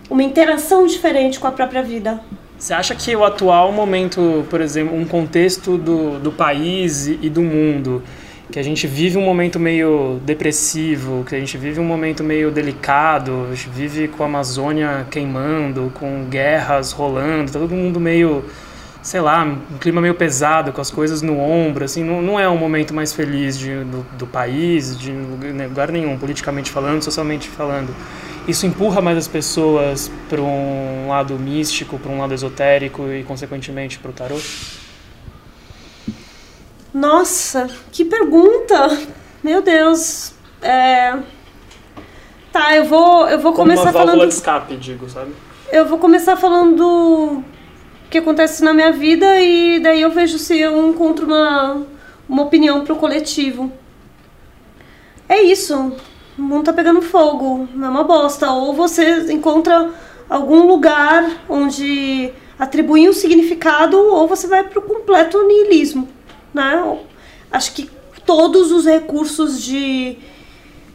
uma 0.09 0.23
interação 0.23 0.85
diferente 0.85 1.39
com 1.39 1.47
a 1.47 1.51
própria 1.51 1.81
vida. 1.81 2.19
Você 2.59 2.73
acha 2.73 2.93
que 2.93 3.15
o 3.15 3.23
atual 3.23 3.71
momento, 3.71 4.45
por 4.49 4.59
exemplo, 4.59 4.93
um 4.93 5.05
contexto 5.05 5.77
do, 5.77 6.19
do 6.19 6.29
país 6.29 7.07
e 7.07 7.29
do 7.29 7.41
mundo, 7.41 8.03
que 8.51 8.59
a 8.59 8.63
gente 8.63 8.85
vive 8.85 9.17
um 9.17 9.21
momento 9.21 9.57
meio 9.57 10.19
depressivo, 10.25 11.23
que 11.23 11.33
a 11.33 11.39
gente 11.39 11.57
vive 11.57 11.79
um 11.79 11.85
momento 11.85 12.21
meio 12.21 12.51
delicado, 12.51 13.47
a 13.49 13.55
gente 13.55 13.69
vive 13.69 14.09
com 14.09 14.23
a 14.23 14.25
Amazônia 14.25 15.07
queimando, 15.09 15.89
com 15.95 16.25
guerras 16.25 16.91
rolando, 16.91 17.49
tá 17.49 17.59
todo 17.59 17.73
mundo 17.73 17.97
meio, 17.97 18.43
sei 19.01 19.21
lá, 19.21 19.43
um 19.43 19.77
clima 19.77 20.01
meio 20.01 20.15
pesado, 20.15 20.71
com 20.71 20.81
as 20.81 20.91
coisas 20.91 21.21
no 21.21 21.39
ombro, 21.39 21.85
assim, 21.85 22.03
não, 22.03 22.21
não 22.21 22.39
é 22.39 22.49
um 22.49 22.57
momento 22.57 22.93
mais 22.93 23.13
feliz 23.13 23.57
de, 23.57 23.83
do, 23.83 24.05
do 24.17 24.27
país, 24.27 24.97
de 24.97 25.11
lugar, 25.11 25.67
lugar 25.67 25.91
nenhum, 25.91 26.17
politicamente 26.17 26.71
falando, 26.71 27.01
socialmente 27.01 27.47
falando 27.47 27.93
isso 28.49 28.65
empurra 28.65 29.01
mais 29.01 29.17
as 29.17 29.27
pessoas 29.27 30.11
para 30.27 30.41
um 30.41 31.07
lado 31.07 31.37
místico, 31.37 31.99
para 31.99 32.11
um 32.11 32.19
lado 32.19 32.33
esotérico 32.33 33.07
e, 33.07 33.23
consequentemente, 33.23 33.99
para 33.99 34.09
o 34.09 34.13
tarô? 34.13 34.39
Nossa, 36.93 37.69
que 37.91 38.03
pergunta! 38.03 38.97
Meu 39.43 39.61
Deus. 39.61 40.33
É... 40.61 41.15
Tá, 42.51 42.75
eu 42.75 42.85
vou, 42.85 43.29
eu 43.29 43.39
vou 43.39 43.53
Como 43.53 43.67
começar 43.67 43.83
uma 43.83 43.91
válvula 43.91 44.13
falando. 44.13 44.29
de 44.29 44.33
escape, 44.33 44.75
digo, 44.77 45.07
sabe? 45.07 45.31
Eu 45.71 45.85
vou 45.85 45.99
começar 45.99 46.35
falando 46.35 46.75
do 46.75 47.43
que 48.09 48.17
acontece 48.17 48.63
na 48.63 48.73
minha 48.73 48.91
vida 48.91 49.39
e 49.39 49.79
daí 49.79 50.01
eu 50.01 50.09
vejo 50.09 50.39
se 50.39 50.57
eu 50.57 50.89
encontro 50.89 51.27
uma, 51.27 51.85
uma 52.27 52.43
opinião 52.43 52.83
pro 52.83 52.95
coletivo. 52.95 53.71
É 55.27 55.41
isso. 55.41 55.93
O 56.37 56.41
mundo 56.41 56.65
tá 56.65 56.73
pegando 56.73 57.01
fogo. 57.01 57.67
É 57.73 57.87
uma 57.87 58.03
bosta. 58.03 58.51
Ou 58.51 58.73
você 58.73 59.31
encontra 59.31 59.91
algum 60.27 60.65
lugar 60.65 61.43
onde 61.47 62.31
atribuir 62.57 63.09
um 63.09 63.13
significado, 63.13 63.97
ou 63.97 64.27
você 64.27 64.47
vai 64.47 64.63
pro 64.63 64.81
completo 64.81 65.41
niilismo. 65.47 66.09
Né? 66.53 66.97
Acho 67.51 67.73
que 67.73 67.89
todos 68.25 68.71
os 68.71 68.85
recursos 68.85 69.61
de 69.61 70.17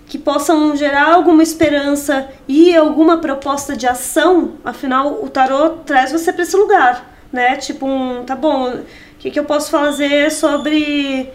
que 0.06 0.18
possam 0.18 0.76
gerar 0.76 1.12
alguma 1.14 1.42
esperança 1.42 2.28
e 2.46 2.74
alguma 2.76 3.18
proposta 3.18 3.76
de 3.76 3.86
ação, 3.86 4.54
afinal 4.64 5.20
o 5.22 5.28
tarô 5.28 5.70
traz 5.84 6.12
você 6.12 6.32
para 6.32 6.42
esse 6.42 6.56
lugar, 6.56 7.04
né? 7.32 7.56
Tipo 7.56 7.86
um, 7.86 8.24
tá 8.24 8.36
bom, 8.36 8.68
o 8.70 8.84
que, 9.18 9.30
que 9.30 9.38
eu 9.38 9.44
posso 9.44 9.70
fazer 9.70 10.30
sobre 10.30 11.32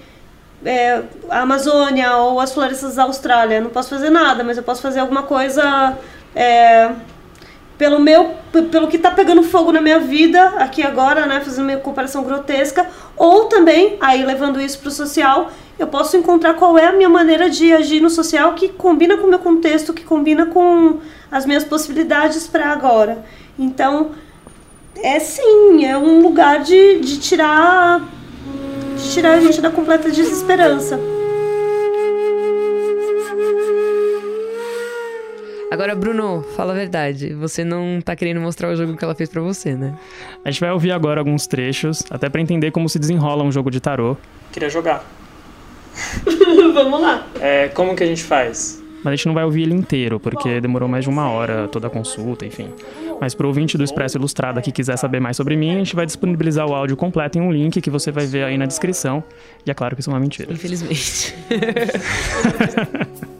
é, 0.63 1.01
a 1.29 1.41
Amazônia 1.41 2.17
ou 2.17 2.39
as 2.39 2.53
florestas 2.53 2.95
da 2.95 3.03
Austrália? 3.03 3.59
Não 3.59 3.71
posso 3.71 3.89
fazer 3.89 4.09
nada, 4.09 4.43
mas 4.43 4.57
eu 4.57 4.63
posso 4.63 4.81
fazer 4.81 4.99
alguma 4.99 5.23
coisa 5.23 5.97
é, 6.35 6.91
pelo 7.77 7.99
meu, 7.99 8.35
pelo 8.71 8.87
que 8.87 8.99
tá 8.99 9.09
pegando 9.09 9.41
fogo 9.41 9.71
na 9.71 9.81
minha 9.81 9.99
vida 9.99 10.41
aqui 10.59 10.83
agora, 10.83 11.25
né? 11.25 11.39
Fazendo 11.39 11.69
uma 11.69 11.77
comparação 11.77 12.23
grotesca, 12.23 12.85
ou 13.17 13.45
também 13.45 13.97
aí 13.99 14.23
levando 14.23 14.61
isso 14.61 14.79
pro 14.79 14.91
social 14.91 15.49
eu 15.79 15.87
posso 15.87 16.17
encontrar 16.17 16.55
qual 16.55 16.77
é 16.77 16.87
a 16.87 16.91
minha 16.91 17.09
maneira 17.09 17.49
de 17.49 17.71
agir 17.71 18.01
no 18.01 18.09
social 18.09 18.53
que 18.53 18.67
combina 18.67 19.17
com 19.17 19.25
o 19.25 19.29
meu 19.29 19.39
contexto, 19.39 19.93
que 19.93 20.03
combina 20.03 20.45
com 20.45 20.99
as 21.31 21.45
minhas 21.45 21.63
possibilidades 21.63 22.45
para 22.45 22.67
agora. 22.67 23.23
Então, 23.57 24.11
é 24.97 25.19
sim, 25.19 25.85
é 25.85 25.97
um 25.97 26.21
lugar 26.21 26.61
de, 26.61 26.99
de 26.99 27.19
tirar 27.19 28.01
de 28.97 29.13
tirar 29.13 29.31
a 29.35 29.39
gente 29.39 29.61
da 29.61 29.71
completa 29.71 30.11
desesperança. 30.11 30.99
Agora, 35.71 35.95
Bruno, 35.95 36.43
fala 36.57 36.73
a 36.73 36.75
verdade. 36.75 37.33
Você 37.35 37.63
não 37.63 38.01
tá 38.03 38.15
querendo 38.15 38.41
mostrar 38.41 38.69
o 38.69 38.75
jogo 38.75 38.97
que 38.97 39.03
ela 39.03 39.15
fez 39.15 39.29
para 39.29 39.41
você, 39.41 39.75
né? 39.75 39.95
A 40.43 40.51
gente 40.51 40.59
vai 40.59 40.71
ouvir 40.71 40.91
agora 40.91 41.21
alguns 41.21 41.47
trechos, 41.47 42.03
até 42.09 42.27
para 42.27 42.41
entender 42.41 42.71
como 42.71 42.89
se 42.89 42.99
desenrola 42.99 43.43
um 43.43 43.51
jogo 43.51 43.69
de 43.69 43.79
tarô. 43.79 44.17
Queria 44.51 44.69
jogar. 44.69 45.18
Vamos 46.73 47.01
lá. 47.01 47.27
É, 47.39 47.67
como 47.69 47.95
que 47.95 48.03
a 48.03 48.07
gente 48.07 48.23
faz? 48.23 48.81
Mas 49.03 49.13
a 49.13 49.15
gente 49.15 49.27
não 49.27 49.33
vai 49.33 49.45
ouvir 49.45 49.63
ele 49.63 49.73
inteiro, 49.73 50.19
porque 50.19 50.59
demorou 50.59 50.89
mais 50.89 51.05
de 51.05 51.09
uma 51.09 51.29
hora 51.29 51.67
toda 51.69 51.87
a 51.87 51.89
consulta, 51.89 52.45
enfim. 52.45 52.69
Mas 53.19 53.33
pro 53.33 53.47
ouvinte 53.47 53.77
do 53.77 53.83
Expresso 53.83 54.17
Ilustrada 54.17 54.61
que 54.61 54.71
quiser 54.71 54.97
saber 54.97 55.19
mais 55.19 55.37
sobre 55.37 55.55
mim, 55.55 55.75
a 55.75 55.77
gente 55.77 55.95
vai 55.95 56.05
disponibilizar 56.05 56.67
o 56.67 56.73
áudio 56.73 56.97
completo 56.97 57.37
em 57.37 57.41
um 57.41 57.51
link 57.51 57.81
que 57.81 57.89
você 57.89 58.11
vai 58.11 58.25
ver 58.25 58.43
aí 58.43 58.57
na 58.57 58.65
descrição. 58.65 59.23
E 59.65 59.71
é 59.71 59.73
claro 59.73 59.95
que 59.95 60.01
isso 60.01 60.09
é 60.09 60.13
uma 60.13 60.19
mentira. 60.19 60.51
Infelizmente. 60.51 61.35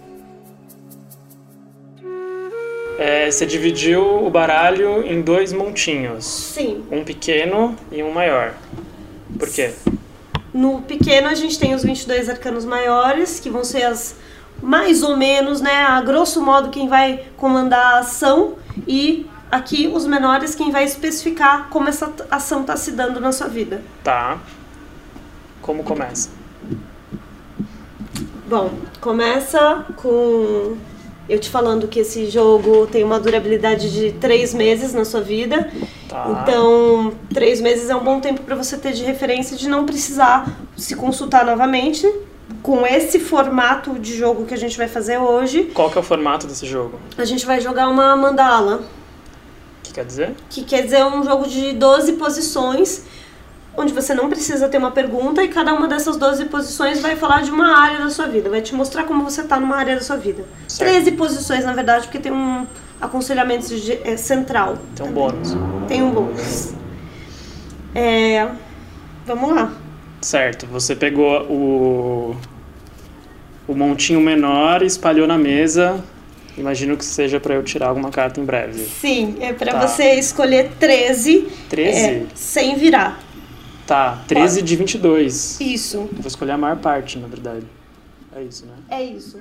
É, 3.02 3.32
você 3.32 3.46
dividiu 3.46 4.26
o 4.26 4.30
baralho 4.30 5.08
em 5.08 5.22
dois 5.22 5.54
montinhos. 5.54 6.26
Sim. 6.26 6.84
Um 6.92 7.06
pequeno 7.06 7.74
e 7.90 8.04
um 8.04 8.12
maior. 8.12 8.54
Por 9.38 9.48
quê? 9.48 9.72
No 10.60 10.82
pequeno 10.82 11.30
a 11.30 11.36
gente 11.36 11.58
tem 11.58 11.74
os 11.74 11.84
22 11.84 12.28
arcanos 12.28 12.66
maiores, 12.66 13.40
que 13.40 13.50
vão 13.50 13.64
ser 13.64 13.84
as 13.84 14.18
mais 14.62 15.02
ou 15.04 15.16
menos, 15.16 15.62
né, 15.62 15.86
a 15.86 16.02
grosso 16.02 16.42
modo 16.42 16.70
quem 16.70 16.90
vai 16.90 17.28
comandar 17.38 17.94
a 17.96 18.00
ação 18.00 18.56
e 18.86 19.26
aqui 19.50 19.88
os 19.88 20.06
menores 20.06 20.54
quem 20.56 20.70
vai 20.70 20.84
especificar 20.84 21.70
como 21.70 21.88
essa 21.88 22.12
ação 22.30 22.60
está 22.60 22.76
se 22.76 22.92
dando 22.92 23.22
na 23.22 23.32
sua 23.32 23.48
vida. 23.48 23.82
Tá. 24.04 24.38
Como 25.62 25.82
começa? 25.82 26.30
Bom, 28.46 28.74
começa 29.00 29.86
com 29.96 30.76
eu 31.30 31.40
te 31.40 31.50
falando 31.50 31.88
que 31.88 32.00
esse 32.00 32.30
jogo 32.30 32.88
tem 32.88 33.04
uma 33.04 33.20
durabilidade 33.20 33.92
de 33.94 34.12
três 34.14 34.54
meses 34.54 34.94
na 34.94 35.06
sua 35.06 35.22
vida. 35.22 35.72
Tá. 36.08 36.42
Então, 36.42 37.14
três 37.32 37.62
meses 37.62 37.90
é 37.90 37.96
um 37.96 38.04
bom 38.04 38.20
tempo 38.20 38.42
para 38.42 38.56
você 38.56 38.78
ter 38.78 38.94
de 38.94 39.04
referência 39.04 39.56
de 39.56 39.70
não 39.70 39.86
precisar 39.86 40.60
se 40.76 40.96
consultar 40.96 41.46
novamente 41.46 42.12
com 42.64 42.86
esse 42.86 43.20
formato 43.20 44.00
de 44.00 44.18
jogo 44.18 44.46
que 44.46 44.54
a 44.54 44.58
gente 44.58 44.78
vai 44.78 44.88
fazer 44.88 45.20
hoje. 45.20 45.66
Qual 45.74 45.90
que 45.90 45.98
é 45.98 46.02
o 46.02 46.04
formato 46.04 46.48
desse 46.48 46.66
jogo? 46.66 47.00
A 47.18 47.26
gente 47.26 47.46
vai 47.46 47.62
jogar 47.62 47.88
uma 47.88 48.16
mandala, 48.16 48.82
que 49.84 49.94
quer 49.94 50.06
dizer? 50.06 50.36
que 50.50 50.64
quer 50.64 50.84
dizer 50.84 51.04
um 51.06 51.24
jogo 51.24 51.48
de 51.48 51.74
12 51.74 52.14
posições, 52.14 53.04
onde 53.80 53.94
você 53.94 54.14
não 54.14 54.30
precisa 54.30 54.68
ter 54.68 54.78
uma 54.78 54.92
pergunta 54.92 55.42
e 55.44 55.48
cada 55.48 55.74
uma 55.74 55.88
dessas 55.88 56.18
12 56.18 56.46
posições 56.46 57.00
vai 57.00 57.16
falar 57.16 57.42
de 57.42 57.50
uma 57.52 57.78
área 57.78 58.00
da 58.00 58.10
sua 58.10 58.28
vida, 58.28 58.50
vai 58.50 58.62
te 58.62 58.76
mostrar 58.76 59.06
como 59.06 59.24
você 59.24 59.42
está 59.42 59.60
numa 59.60 59.78
área 59.78 59.96
da 59.96 60.02
sua 60.02 60.18
vida. 60.18 60.44
Certo. 60.68 60.92
13 60.92 61.12
posições, 61.14 61.64
na 61.64 61.74
verdade, 61.74 62.06
porque 62.08 62.20
tem 62.20 62.32
um 62.32 62.68
aconselhamento 63.00 63.66
é, 64.04 64.18
central. 64.18 64.78
Tem 64.96 65.06
um 65.08 65.12
bônus. 65.12 65.58
Tem 65.88 66.04
um 66.04 66.12
bônus. 66.12 66.74
É, 67.96 68.48
vamos 69.26 69.56
lá. 69.56 69.72
Certo. 70.22 70.66
Você 70.68 70.96
pegou 70.96 71.44
o, 71.44 72.36
o 73.68 73.74
montinho 73.74 74.20
menor 74.20 74.82
e 74.84 74.86
espalhou 74.86 75.26
na 75.26 75.38
mesa. 75.38 76.04
Imagino 76.58 76.98
que 76.98 77.06
seja 77.06 77.40
pra 77.40 77.56
eu 77.56 77.64
tirar 77.64 77.88
alguma 77.88 78.10
carta 78.10 78.42
em 78.42 78.44
breve. 78.44 78.80
Sim, 78.84 79.38
é 79.40 79.54
para 79.54 79.72
Tá. 79.72 79.88
você 79.88 80.16
escolher 80.16 80.72
13, 80.78 81.48
13? 81.70 82.00
é, 82.00 82.24
sem 82.36 82.76
virar. 82.76 83.29
Tá, 83.90 84.20
13 84.28 84.62
de 84.62 84.76
22. 84.76 85.60
Isso, 85.60 85.98
Eu 85.98 86.10
vou 86.12 86.28
escolher 86.28 86.52
a 86.52 86.58
maior 86.60 86.78
parte, 86.78 87.18
na 87.18 87.28
verdade. 87.28 87.66
É 88.36 88.44
isso, 88.44 88.64
né? 88.68 88.74
é 88.92 89.04
isso. 89.04 89.40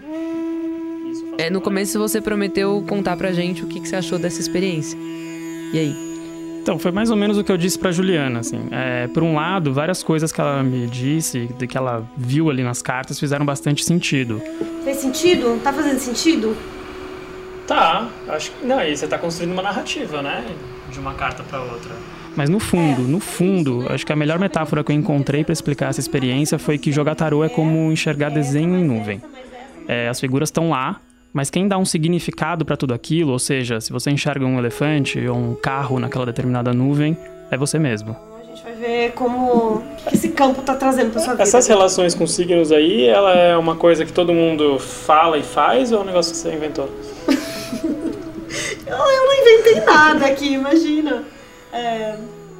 É, 1.36 1.50
no 1.50 1.60
começo 1.60 1.98
você 1.98 2.18
prometeu 2.18 2.82
contar 2.88 3.14
pra 3.18 3.30
gente 3.30 3.62
o 3.62 3.66
que, 3.66 3.78
que 3.78 3.86
você 3.86 3.96
achou 3.96 4.18
dessa 4.18 4.40
experiência. 4.40 4.98
E 4.98 5.78
aí? 5.78 6.60
Então, 6.62 6.78
foi 6.78 6.90
mais 6.90 7.10
ou 7.10 7.16
menos 7.16 7.36
o 7.36 7.44
que 7.44 7.52
eu 7.52 7.58
disse 7.58 7.78
pra 7.78 7.92
Juliana, 7.92 8.40
assim. 8.40 8.68
É, 8.70 9.06
por 9.08 9.22
um 9.22 9.34
lado, 9.34 9.74
várias 9.74 10.02
coisas 10.02 10.32
que 10.32 10.40
ela 10.40 10.62
me 10.62 10.86
disse, 10.86 11.46
de 11.58 11.66
que 11.66 11.76
ela 11.76 12.02
viu 12.16 12.48
ali 12.48 12.62
nas 12.62 12.80
cartas, 12.80 13.20
fizeram 13.20 13.44
bastante 13.44 13.84
sentido. 13.84 14.40
Fez 14.82 14.96
sentido? 14.96 15.60
Tá 15.62 15.74
fazendo 15.74 15.98
sentido? 15.98 16.56
Tá, 17.66 18.08
acho 18.28 18.50
que. 18.52 18.64
Não, 18.64 18.82
e 18.82 18.96
você 18.96 19.06
tá 19.06 19.18
construindo 19.18 19.52
uma 19.52 19.62
narrativa, 19.62 20.22
né? 20.22 20.42
De 20.90 20.98
uma 20.98 21.12
carta 21.12 21.42
pra 21.42 21.60
outra. 21.60 21.94
Mas 22.38 22.48
no 22.48 22.60
fundo, 22.60 23.02
no 23.02 23.18
fundo, 23.18 23.84
acho 23.90 24.06
que 24.06 24.12
a 24.12 24.16
melhor 24.16 24.38
metáfora 24.38 24.84
que 24.84 24.92
eu 24.92 24.94
encontrei 24.94 25.42
pra 25.42 25.52
explicar 25.52 25.90
essa 25.90 25.98
experiência 25.98 26.56
foi 26.56 26.78
que 26.78 26.92
jogar 26.92 27.16
tarô 27.16 27.42
é 27.42 27.48
como 27.48 27.90
enxergar 27.90 28.28
desenho 28.28 28.78
em 28.78 28.84
nuvem. 28.84 29.20
É, 29.88 30.06
as 30.06 30.20
figuras 30.20 30.46
estão 30.46 30.70
lá, 30.70 31.00
mas 31.32 31.50
quem 31.50 31.66
dá 31.66 31.76
um 31.76 31.84
significado 31.84 32.64
pra 32.64 32.76
tudo 32.76 32.94
aquilo, 32.94 33.32
ou 33.32 33.40
seja, 33.40 33.80
se 33.80 33.90
você 33.90 34.12
enxerga 34.12 34.46
um 34.46 34.56
elefante 34.56 35.18
ou 35.26 35.36
um 35.36 35.56
carro 35.56 35.98
naquela 35.98 36.24
determinada 36.24 36.72
nuvem, 36.72 37.18
é 37.50 37.56
você 37.56 37.76
mesmo. 37.76 38.16
A 38.40 38.46
gente 38.46 38.62
vai 38.62 38.74
ver 38.74 39.12
como 39.14 39.82
que 40.06 40.14
esse 40.14 40.28
campo 40.28 40.62
tá 40.62 40.76
trazendo 40.76 41.10
pra 41.10 41.20
sua 41.20 41.32
vida. 41.32 41.42
Essas 41.42 41.66
relações 41.66 42.14
com 42.14 42.24
signos 42.24 42.70
aí, 42.70 43.04
ela 43.04 43.34
é 43.34 43.56
uma 43.56 43.74
coisa 43.74 44.04
que 44.04 44.12
todo 44.12 44.32
mundo 44.32 44.78
fala 44.78 45.38
e 45.38 45.42
faz 45.42 45.90
ou 45.90 45.98
é 45.98 46.02
um 46.02 46.04
negócio 46.04 46.30
que 46.30 46.38
você 46.38 46.54
inventou? 46.54 46.88
Eu, 48.86 48.96
eu 48.96 49.26
não 49.26 49.34
inventei 49.34 49.84
nada 49.84 50.24
aqui, 50.24 50.54
imagina. 50.54 51.22
É, 51.72 52.16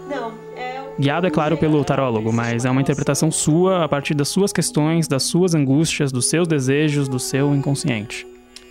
não, 0.09 0.33
é... 0.57 0.83
Guiado, 0.99 1.27
é 1.27 1.31
claro, 1.31 1.57
pelo 1.57 1.85
tarólogo, 1.85 2.33
mas 2.33 2.65
é 2.65 2.71
uma 2.71 2.81
interpretação 2.81 3.31
sua 3.31 3.85
a 3.85 3.89
partir 3.89 4.15
das 4.15 4.29
suas 4.29 4.53
questões, 4.53 5.07
das 5.07 5.23
suas 5.23 5.55
angústias, 5.55 6.11
dos 6.11 6.29
seus 6.29 6.49
desejos, 6.49 7.09
do 7.09 7.19
seu 7.19 7.55
inconsciente. 7.55 8.27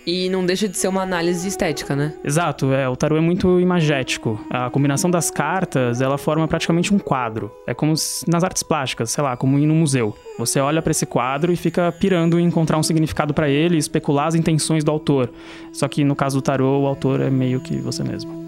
E 0.06 0.30
não 0.30 0.44
deixa 0.46 0.66
de 0.66 0.74
ser 0.78 0.88
uma 0.88 1.02
análise 1.02 1.46
estética, 1.46 1.94
né? 1.94 2.14
Exato, 2.24 2.72
é, 2.72 2.88
o 2.88 2.96
tarô 2.96 3.18
é 3.18 3.20
muito 3.20 3.60
imagético. 3.60 4.40
A 4.48 4.70
combinação 4.70 5.10
das 5.10 5.30
cartas, 5.30 6.00
ela 6.00 6.16
forma 6.16 6.48
praticamente 6.48 6.94
um 6.94 6.98
quadro. 6.98 7.52
É 7.66 7.74
como 7.74 7.94
se- 7.94 8.24
nas 8.26 8.42
artes 8.42 8.62
plásticas, 8.62 9.10
sei 9.10 9.22
lá, 9.22 9.36
como 9.36 9.58
ir 9.58 9.66
num 9.66 9.74
museu. 9.74 10.16
Você 10.38 10.60
olha 10.60 10.80
pra 10.80 10.92
esse 10.92 11.04
quadro 11.04 11.52
e 11.52 11.56
fica 11.56 11.92
pirando 11.92 12.40
em 12.40 12.46
encontrar 12.46 12.78
um 12.78 12.82
significado 12.82 13.34
pra 13.34 13.50
ele 13.50 13.76
especular 13.76 14.28
as 14.28 14.34
intenções 14.34 14.82
do 14.82 14.90
autor. 14.90 15.30
Só 15.74 15.86
que 15.88 16.02
no 16.04 16.16
caso 16.16 16.38
do 16.38 16.42
tarô, 16.42 16.80
o 16.80 16.86
autor 16.86 17.20
é 17.20 17.28
meio 17.28 17.60
que 17.60 17.76
você 17.76 18.02
mesmo. 18.02 18.47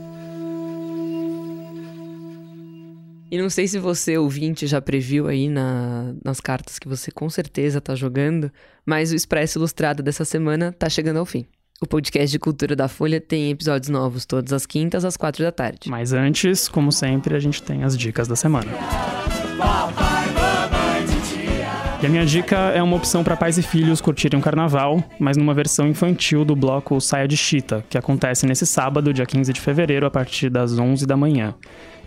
E 3.31 3.38
não 3.38 3.49
sei 3.49 3.69
se 3.69 3.79
você, 3.79 4.19
ouvinte, 4.19 4.66
já 4.66 4.81
previu 4.81 5.29
aí 5.29 5.49
na- 5.49 6.12
nas 6.25 6.40
cartas 6.40 6.79
que 6.81 6.88
você 6.88 7.12
com 7.12 7.31
certeza 7.31 7.81
tá 7.81 7.95
jogando, 7.95 8.51
mas 8.85 9.12
o 9.12 9.14
Expresso 9.14 9.59
Ilustrado 9.59 10.03
dessa 10.03 10.25
semana 10.25 10.75
tá 10.77 10.88
chegando 10.88 11.19
ao 11.19 11.27
fim. 11.27 11.47
O 11.81 11.87
podcast 11.87 12.31
de 12.31 12.38
cultura 12.38 12.75
da 12.75 12.88
Folha 12.88 13.21
tem 13.21 13.51
episódios 13.51 13.88
novos 13.88 14.27
todas 14.27 14.53
as 14.53 14.66
quintas 14.66 15.05
às 15.05 15.16
quatro 15.16 15.45
da 15.45 15.53
tarde. 15.53 15.88
Mas 15.88 16.12
antes, 16.12 16.69
como 16.69 16.90
sempre, 16.90 17.35
a 17.35 17.38
gente 17.38 17.62
tem 17.62 17.85
as 17.85 17.97
dicas 17.97 18.27
da 18.29 18.35
semana. 18.37 18.71
E 22.03 22.07
a 22.07 22.09
minha 22.09 22.25
dica 22.27 22.57
é 22.57 22.83
uma 22.83 22.97
opção 22.97 23.23
para 23.23 23.37
pais 23.37 23.59
e 23.59 23.62
filhos 23.62 24.01
curtirem 24.01 24.38
um 24.38 24.43
carnaval, 24.43 25.03
mas 25.19 25.37
numa 25.37 25.55
versão 25.55 25.87
infantil 25.87 26.45
do 26.45 26.57
bloco 26.57 27.01
Saia 27.01 27.29
de 27.29 27.37
Chita, 27.37 27.85
que 27.88 27.97
acontece 27.97 28.45
nesse 28.47 28.66
sábado, 28.66 29.12
dia 29.14 29.25
15 29.27 29.53
de 29.53 29.61
fevereiro, 29.61 30.05
a 30.07 30.11
partir 30.11 30.51
das 30.51 30.79
11 30.79 31.07
da 31.07 31.16
manhã. 31.16 31.55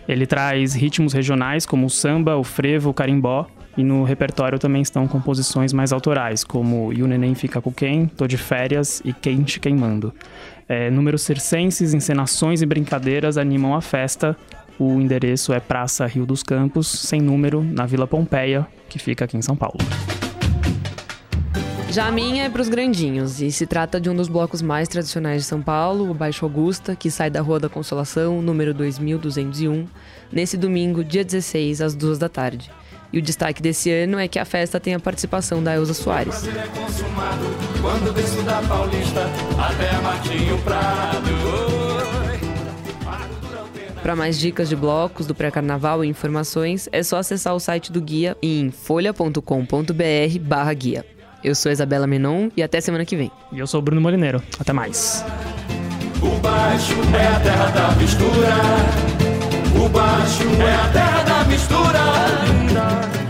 Ele 0.08 0.26
traz 0.26 0.74
ritmos 0.74 1.14
regionais 1.14 1.66
como 1.66 1.88
o 1.88 1.90
samba, 1.90 2.36
o 2.36 2.44
frevo, 2.44 2.90
o 2.90 2.94
carimbó, 2.94 3.48
e 3.78 3.84
no 3.84 4.04
repertório 4.04 4.60
também 4.60 4.82
estão 4.82 5.08
composições 5.08 5.74
mais 5.74 5.92
autorais, 5.92 6.44
como 6.44 6.94
E 6.94 7.02
o 7.02 7.08
Neném 7.08 7.34
Fica 7.34 7.62
com 7.62 7.72
Quem, 7.72 8.06
Tô 8.08 8.28
de 8.28 8.38
Férias 8.38 9.02
e 9.04 9.12
Quente 9.12 9.60
Queimando. 9.60 10.14
É, 10.68 10.90
números 10.92 11.24
circenses, 11.24 11.94
encenações 11.94 12.62
e 12.62 12.66
brincadeiras 12.66 13.38
animam 13.38 13.76
a 13.76 13.82
festa. 13.82 14.38
O 14.78 15.00
endereço 15.00 15.54
é 15.54 15.60
Praça 15.60 16.06
Rio 16.06 16.26
dos 16.26 16.44
Campos, 16.44 16.88
sem 16.88 17.22
número, 17.22 17.64
na 17.64 17.86
Vila 17.86 18.08
Pompeia, 18.08 18.66
que 18.90 19.00
fica 19.00 19.26
aqui 19.26 19.38
em 19.38 19.42
São 19.42 19.56
Paulo. 19.56 19.78
Já 21.94 22.08
a 22.08 22.12
minha 22.12 22.46
é 22.46 22.50
pros 22.50 22.70
grandinhos, 22.70 23.40
e 23.40 23.52
se 23.52 23.68
trata 23.68 24.02
de 24.02 24.10
um 24.10 24.16
dos 24.16 24.28
blocos 24.28 24.64
mais 24.64 24.88
tradicionais 24.88 25.44
de 25.44 25.48
São 25.48 25.62
Paulo, 25.62 26.10
o 26.10 26.14
Baixo 26.16 26.44
Augusta, 26.44 26.96
que 26.96 27.12
sai 27.12 27.30
da 27.30 27.40
Rua 27.40 27.60
da 27.60 27.70
Consolação, 27.70 28.42
número 28.42 28.74
2201, 28.74 29.86
nesse 30.32 30.58
domingo, 30.58 31.04
dia 31.04 31.24
16, 31.24 31.82
às 31.82 31.94
duas 31.94 32.18
da 32.18 32.28
tarde. 32.28 32.72
E 33.12 33.20
o 33.20 33.22
destaque 33.22 33.62
desse 33.62 33.92
ano 33.92 34.18
é 34.18 34.28
que 34.28 34.40
a 34.40 34.46
festa 34.46 34.80
tem 34.80 34.96
a 34.96 35.00
participação 35.00 35.62
da 35.62 35.76
Elza 35.76 35.94
Soares. 35.94 36.46
Para 44.02 44.16
mais 44.16 44.40
dicas 44.40 44.68
de 44.68 44.76
blocos 44.76 45.28
do 45.28 45.36
pré-carnaval 45.36 46.04
e 46.04 46.08
informações, 46.08 46.90
é 46.92 47.04
só 47.04 47.18
acessar 47.18 47.54
o 47.54 47.60
site 47.60 47.92
do 47.92 48.02
guia 48.02 48.36
em 48.42 48.72
folha.com.br 48.72 50.40
barra 50.42 50.74
guia. 50.74 51.13
Eu 51.44 51.54
sou 51.54 51.70
a 51.70 51.74
Isabela 51.74 52.08
Menon 52.08 52.50
e 52.56 52.64
até 52.64 52.80
semana 52.80 53.04
que 53.04 53.18
vem. 53.18 53.30
E 53.52 53.60
eu 53.60 53.68
sou 53.68 53.80
o 53.80 53.84
Bruno 53.84 54.00
Molineiro. 54.00 54.42
Até 54.58 54.72
mais. 54.72 55.26
O 56.22 56.40
baixo 56.40 56.96
é 57.14 57.28
a 57.28 57.40
terra 57.42 57.70
da 57.72 57.92
mistura. 57.96 58.56
O 59.76 59.90
baixo 59.90 60.44
é 60.62 60.76
a 60.76 60.90
terra 60.94 61.24
da 61.24 61.44
mistura. 61.44 63.23